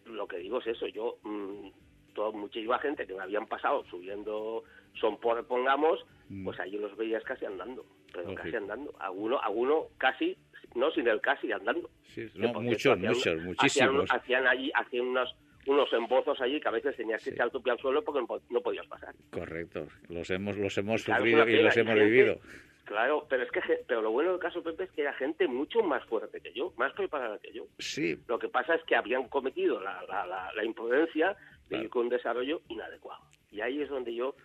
[0.06, 1.70] lo que digo es eso, yo, mm,
[2.14, 4.64] toda, muchísima gente que me habían pasado subiendo
[4.99, 6.43] son por pongamos, mm.
[6.43, 10.38] pues allí los veías casi andando, pero casi andando, alguno, alguno casi,
[10.76, 11.89] no sin el casi andando.
[12.05, 14.09] Sí, muchos, muchos, muchísimos.
[14.12, 15.34] Hacían, allí, hacían unas
[15.68, 18.62] unos embozos allí que a veces tenías que echar tu pie al suelo porque no,
[18.62, 19.14] podías pasar.
[19.32, 22.39] Correcto, los hemos, los hemos sufrido y los hemos vivido.
[22.86, 25.82] Claro, pero es que pero lo bueno del caso Pepe es que era gente mucho
[25.82, 27.66] más fuerte que yo, más preparada que yo.
[27.80, 28.18] Sí.
[28.28, 31.38] Lo que pasa es que habían cometido la, la, la, imprudencia
[31.70, 33.24] de ir con un desarrollo inadecuado.
[33.49, 34.36] Y ahí es donde yo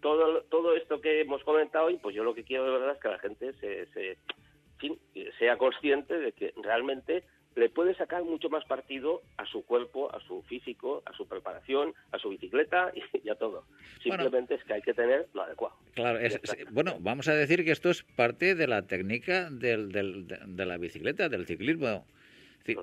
[0.00, 3.00] todo todo esto que hemos comentado y pues yo lo que quiero de verdad es
[3.00, 4.18] que la gente se, se
[5.38, 7.24] sea consciente de que realmente
[7.56, 11.94] le puede sacar mucho más partido a su cuerpo, a su físico, a su preparación,
[12.12, 12.92] a su bicicleta
[13.24, 13.64] y, a todo.
[14.02, 15.74] Simplemente es que hay que tener lo adecuado.
[15.94, 16.18] Claro,
[16.70, 21.30] bueno, vamos a decir que esto es parte de la técnica del, de la bicicleta,
[21.30, 22.06] del ciclismo.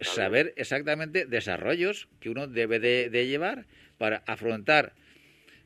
[0.01, 3.65] saber exactamente desarrollos que uno debe de, llevar
[3.99, 4.93] para afrontar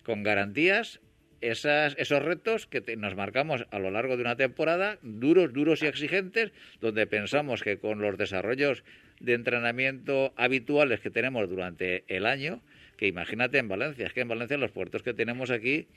[0.03, 0.99] con garantías
[1.41, 5.87] esas, esos retos que nos marcamos a lo largo de una temporada, duros, duros y
[5.87, 8.83] exigentes, donde pensamos que con los desarrollos
[9.19, 12.61] de entrenamiento habituales que tenemos durante el año,
[12.97, 15.87] que imagínate en Valencia, es que en Valencia los puertos que tenemos aquí,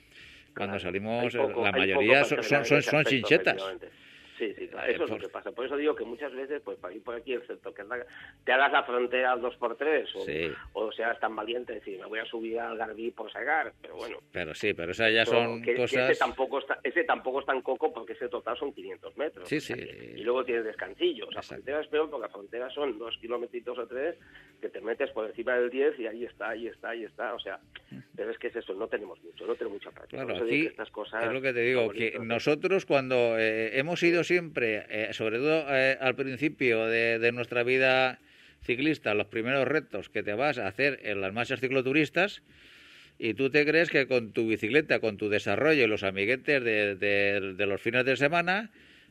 [0.54, 3.62] cuando salimos, la mayoría son, son, son, son chinchetas.
[4.40, 5.52] Sí, sí, claro, eso es lo que pasa.
[5.52, 7.84] Por eso digo que muchas veces, pues para ir por aquí, excepto que
[8.44, 12.24] te hagas la frontera al 2x3 o, o, seas tan valiente decir, me voy a
[12.24, 14.16] subir al Garbí por sacar, pero bueno.
[14.32, 16.10] Pero sí, pero esas ya son cosas...
[16.10, 19.46] ese, tampoco está, ese tampoco es tan coco porque ese total son 500 metros.
[19.46, 19.74] Sí, sí.
[19.74, 21.28] y luego tienes descansillos.
[21.34, 24.16] La frontera es peor porque la frontera son dos kilómetros o tres
[24.58, 27.34] que te metes por encima del 10 y ahí está, ahí está, ahí está.
[27.34, 27.60] O sea,
[28.16, 30.24] pero es que es eso, no tenemos mucho, no tenemos mucha práctica.
[30.24, 34.24] Claro, aquí estas cosas es lo que te digo, que nosotros cuando eh, hemos ido
[34.30, 38.20] siempre, eh, sobre todo eh, al principio de, nuestra vida
[38.62, 42.40] ciclista los primeros retos que te vas a hacer en las marchas cicloturistas
[43.18, 46.94] y tú te crees que con tu bicicleta, con tu desarrollo y los amiguetes de,
[46.94, 48.70] de, los fines de semana,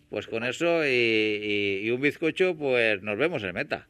[0.09, 3.88] pues con eso y, y, un bizcocho, pues nos vemos en meta.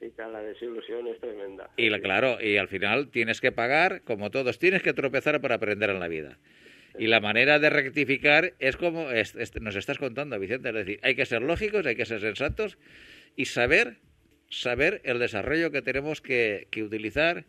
[0.00, 1.70] Sí, la desilusión es tremenda.
[1.78, 5.88] Y claro, y al final tienes que pagar, como todos, tienes que tropezar para aprender
[5.88, 6.36] en la vida.
[6.98, 9.08] Y la manera de rectificar es como
[9.60, 10.70] nos estás contando, Vicente.
[10.70, 12.76] Es decir, hay que ser lógicos, hay que ser sensatos
[13.36, 13.98] y saber,
[14.50, 17.44] saber el desarrollo que tenemos que, que utilizar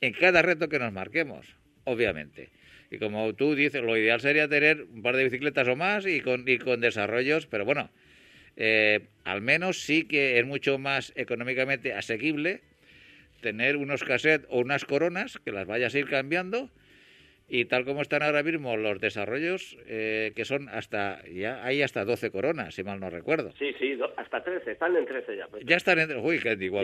[0.00, 2.50] en cada reto que nos marquemos, obviamente.
[2.90, 6.20] Y como tú dices, lo ideal sería tener un par de bicicletas o más y
[6.20, 7.90] con, y con desarrollos, pero bueno,
[8.56, 12.62] eh, al menos sí que es mucho más económicamente asequible
[13.40, 16.68] tener unos cassettes o unas coronas que las vayas a ir cambiando
[17.52, 22.04] y tal como están ahora mismo los desarrollos, eh, que son hasta, ya hay hasta
[22.04, 23.50] 12 coronas, si mal no recuerdo.
[23.58, 25.48] Sí, sí, hasta 13, están en 13 ya.
[25.48, 25.64] Pues.
[25.66, 26.80] Ya están en Uy, qué antiguo,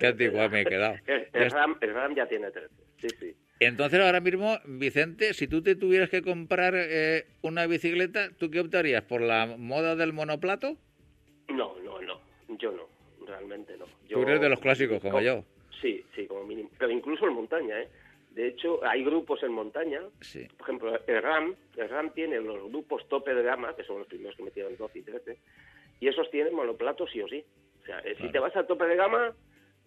[0.00, 0.96] qué antiguo me he quedado.
[1.06, 3.34] el, RAM, el, RAM, ya tiene 13, sí, sí.
[3.60, 8.60] Entonces ahora mismo, Vicente, si tú te tuvieras que comprar eh, una bicicleta, ¿tú qué
[8.60, 9.02] optarías?
[9.02, 10.78] ¿Por la moda del monoplato?
[11.48, 12.20] No, no, no,
[12.58, 12.88] yo no,
[13.26, 13.84] realmente no.
[14.08, 15.44] Tú eres de los clásicos, como yo.
[15.82, 16.70] Sí, sí, como mínimo.
[16.78, 17.88] Pero incluso en montaña, ¿eh?
[18.36, 20.02] De hecho, hay grupos en montaña.
[20.58, 24.06] Por ejemplo, el RAM, el RAM tiene los grupos tope de gama, que son los
[24.06, 25.38] primeros que metieron 12 y 13,
[26.00, 27.42] y esos tienen monoplato sí o sí.
[27.80, 29.32] O sea, eh, si te vas al tope de gama,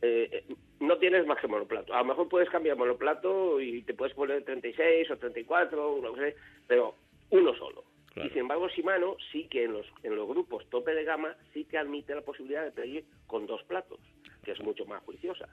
[0.01, 1.93] eh, eh, no tienes más que monoplato.
[1.93, 6.35] A lo mejor puedes cambiar monoplato y te puedes poner 36 o 34, no sé,
[6.65, 6.95] pero
[7.29, 7.83] uno solo.
[8.15, 11.65] Y sin embargo, Shimano sí que en los, en los grupos tope de gama sí
[11.65, 13.99] que admite la posibilidad de pedir con dos platos,
[14.43, 15.47] que es mucho más juiciosa.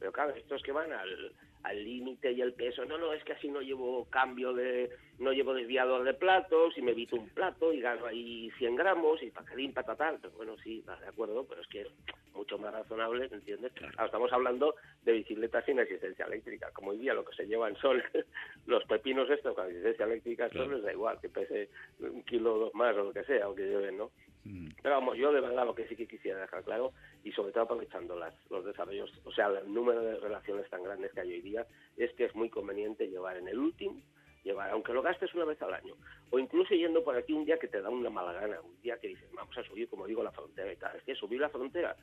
[0.00, 1.32] Pero claro, estos que van al,
[1.62, 2.84] al límite y el peso.
[2.84, 6.82] No, no, es que así no llevo cambio de, no llevo desviador de platos y
[6.82, 10.18] me evito un plato y gano ahí 100 gramos y pacadín, patatal.
[10.20, 11.88] Pero bueno, sí, de acuerdo, pero es que es
[12.34, 13.72] mucho más razonable, ¿entiendes?
[14.02, 16.70] estamos hablando de bicicletas sin existencia eléctrica.
[16.72, 18.02] Como hoy día lo que se llevan son
[18.66, 22.58] los pepinos estos con existencia eléctrica, eso les da igual, que pese un kilo o
[22.58, 24.10] dos más o lo que sea, o que lleven, ¿no?
[24.44, 24.68] Mm.
[24.82, 26.92] Pero vamos, yo de verdad lo que sí que quisiera dejar claro,
[27.24, 31.12] y sobre todo aprovechando las, los desarrollos, o sea, el número de relaciones tan grandes
[31.12, 31.49] que hay hoy día,
[31.96, 34.00] es que es muy conveniente llevar en el último,
[34.44, 35.94] llevar, aunque lo gastes una vez al año,
[36.30, 38.98] o incluso yendo por aquí un día que te da una mala gana, un día
[38.98, 41.50] que dices, vamos a subir, como digo, la frontera y tal, es que subir la
[41.50, 41.96] frontera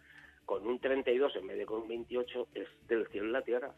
[0.48, 3.74] con un 32 en vez de con un 28 es del cielo a la tierra.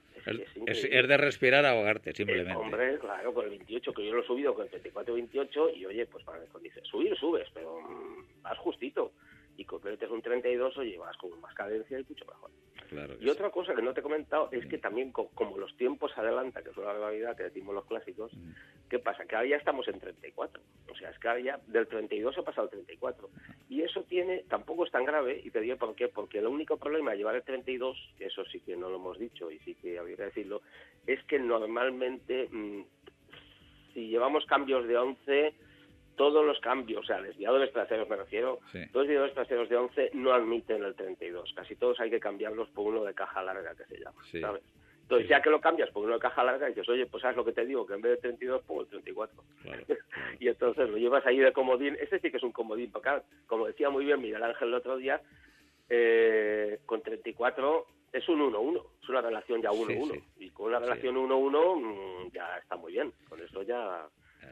[0.67, 2.53] Es, es, de respirar ahogarte, simplemente.
[2.55, 5.85] hombre, claro, con el 28, que yo lo he subido con el 34 28 y
[5.87, 9.13] oye, pues para dices, subir subes, pero mm, vas justito.
[9.59, 12.49] Y con es un 32, oye, vas con más cadencia y mucho mejor
[13.19, 14.81] y otra cosa que no te he comentado es que mm.
[14.81, 18.89] también, como los tiempos adelantan, que es una realidad que decimos los clásicos, mm.
[18.89, 19.25] ¿qué pasa?
[19.25, 20.61] Que ahora ya estamos en 34.
[20.91, 23.29] O sea, es que ahora ya del 32 ha pasado al 34.
[23.69, 26.77] Y eso tiene, tampoco es tan grave, y te digo por qué, porque el único
[26.77, 29.75] problema de llevar el 32, que eso sí que no lo hemos dicho y sí
[29.75, 30.61] que habría que decirlo,
[31.05, 32.83] es que normalmente, mm,
[33.93, 35.53] si llevamos cambios de 11
[36.19, 40.09] todos los cambios, o sea, desviadores traseros me refiero, todos los desviadores traseros de 11
[40.15, 41.53] no admiten el 32.
[41.55, 44.61] Casi todos hay que cambiarlos por uno de caja larga, que se llama, ¿sabes?
[45.03, 47.45] Entonces, ya que lo cambias por uno de caja larga, dices, oye, pues sabes lo
[47.45, 49.43] que te digo, que en vez de 32 pongo el 34.
[50.41, 51.95] y entonces lo llevas ahí de comodín.
[52.01, 53.09] Este sí que es un comodín, porque
[53.47, 55.21] como decía muy bien Miguel Ángel el otro día,
[55.87, 60.21] eh, con 34 es un 1-1, es una relación ya 1-1.
[60.39, 63.13] Y con una relación 1-1 mm, ya está muy bien.
[63.29, 64.05] Con eso ya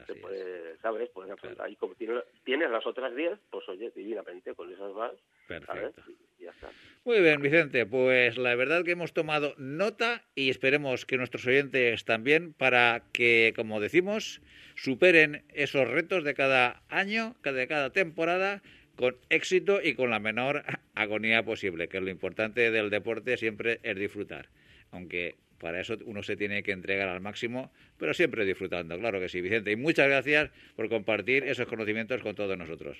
[0.05, 1.09] se puede, ¿sabes?
[1.09, 1.35] Pueden
[1.69, 5.13] Y como tienes, las otras 10, pues oye, divinamente, con esas vas,
[5.47, 6.01] Perfecto.
[6.39, 6.69] ya está.
[7.05, 12.03] Muy bien, Vicente, pues la verdad que hemos tomado nota y esperemos que nuestros oyentes
[12.05, 14.41] también para que, como decimos,
[14.75, 18.61] superen esos retos de cada año, de cada temporada,
[18.95, 20.63] con éxito y con la menor
[20.95, 24.49] agonía posible, que lo importante del deporte siempre es disfrutar.
[24.91, 29.29] Aunque para eso uno se tiene que entregar al máximo, pero siempre disfrutando, claro que
[29.29, 29.71] sí, Vicente.
[29.71, 32.97] Y muchas gracias por compartir esos conocimientos con todos nosotros.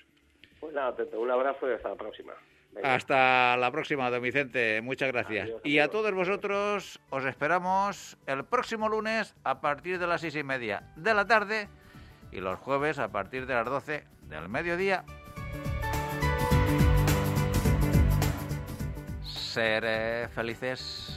[0.59, 2.33] Pues nada, un abrazo y hasta la próxima.
[2.83, 4.81] Hasta la próxima, don Vicente.
[4.81, 5.49] Muchas gracias.
[5.63, 10.43] y a todos vosotros os esperamos el próximo lunes a partir de las seis y
[10.43, 11.67] media de la tarde
[12.31, 15.03] y los jueves a partir de las doce del mediodía.
[19.23, 21.16] Ser felices.